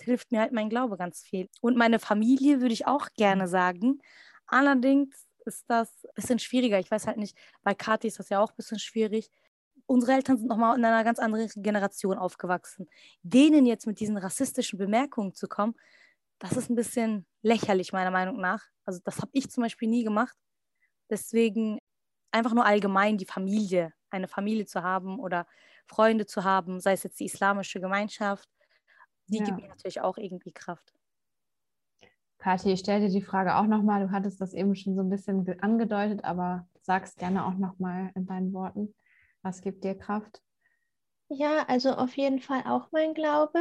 [0.00, 1.48] hilft mir halt mein Glaube ganz viel.
[1.60, 4.00] Und meine Familie würde ich auch gerne sagen.
[4.46, 6.78] Allerdings ist das ein bisschen schwieriger.
[6.78, 9.30] Ich weiß halt nicht, bei Kathi ist das ja auch ein bisschen schwierig.
[9.86, 12.88] Unsere Eltern sind nochmal in einer ganz anderen Generation aufgewachsen.
[13.22, 15.74] Denen jetzt mit diesen rassistischen Bemerkungen zu kommen,
[16.38, 18.64] das ist ein bisschen lächerlich, meiner Meinung nach.
[18.84, 20.36] Also das habe ich zum Beispiel nie gemacht.
[21.10, 21.78] Deswegen
[22.32, 25.46] einfach nur allgemein die Familie, eine Familie zu haben oder
[25.86, 28.48] Freunde zu haben, sei es jetzt die islamische Gemeinschaft,
[29.28, 29.44] die Ja.
[29.44, 30.94] gibt mir natürlich auch irgendwie Kraft.
[32.38, 34.04] Kathi, ich stelle dir die Frage auch nochmal.
[34.04, 38.10] Du hattest das eben schon so ein bisschen ge- angedeutet, aber sag's gerne auch nochmal
[38.16, 38.92] in deinen Worten.
[39.42, 40.42] Was gibt dir Kraft?
[41.28, 43.58] Ja, also auf jeden Fall auch mein Glaube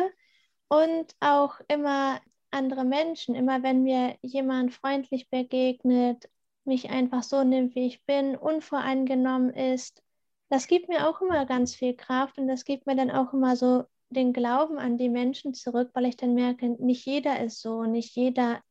[0.70, 2.22] und auch immer
[2.52, 3.36] andere Menschen.
[3.36, 6.30] Immer wenn mir jemand freundlich begegnet,
[6.66, 10.04] mich einfach so nimmt, wie ich bin, unvoreingenommen ist,
[10.50, 13.56] das gibt mir auch immer ganz viel Kraft und das gibt mir dann auch immer
[13.56, 17.84] so den Glauben an die Menschen zurück, weil ich dann merke, nicht jeder ist so,
[17.84, 18.62] nicht jeder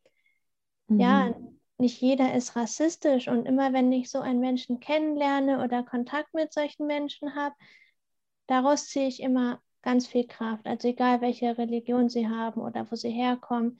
[0.96, 1.56] ja, Mhm.
[1.78, 6.52] nicht jeder ist rassistisch und immer wenn ich so einen Menschen kennenlerne oder Kontakt mit
[6.52, 7.54] solchen Menschen habe,
[8.46, 10.66] daraus ziehe ich immer ganz viel Kraft.
[10.66, 13.78] Also egal welche Religion sie haben oder wo sie herkommen.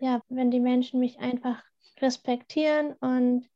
[0.00, 1.62] Ja, wenn die Menschen mich einfach
[2.00, 3.46] respektieren und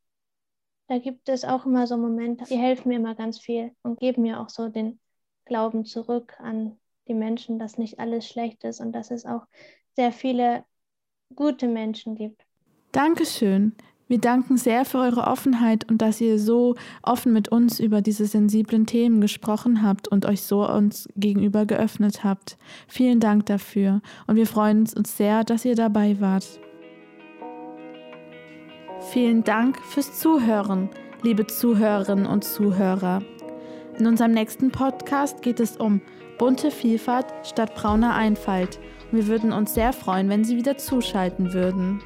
[0.87, 4.21] da gibt es auch immer so Momente, die helfen mir immer ganz viel und geben
[4.21, 4.99] mir auch so den
[5.45, 9.47] Glauben zurück an die Menschen, dass nicht alles schlecht ist und dass es auch
[9.95, 10.65] sehr viele
[11.33, 12.45] gute Menschen gibt.
[12.91, 13.75] Dankeschön.
[14.13, 18.27] Wir danken sehr für eure Offenheit und dass ihr so offen mit uns über diese
[18.27, 22.59] sensiblen Themen gesprochen habt und euch so uns gegenüber geöffnet habt.
[22.87, 26.59] Vielen Dank dafür und wir freuen uns sehr, dass ihr dabei wart.
[29.11, 30.91] Vielen Dank fürs Zuhören,
[31.23, 33.23] liebe Zuhörerinnen und Zuhörer.
[33.97, 36.01] In unserem nächsten Podcast geht es um
[36.37, 38.79] bunte Vielfalt statt brauner Einfalt.
[39.11, 41.99] Wir würden uns sehr freuen, wenn Sie wieder zuschalten würden.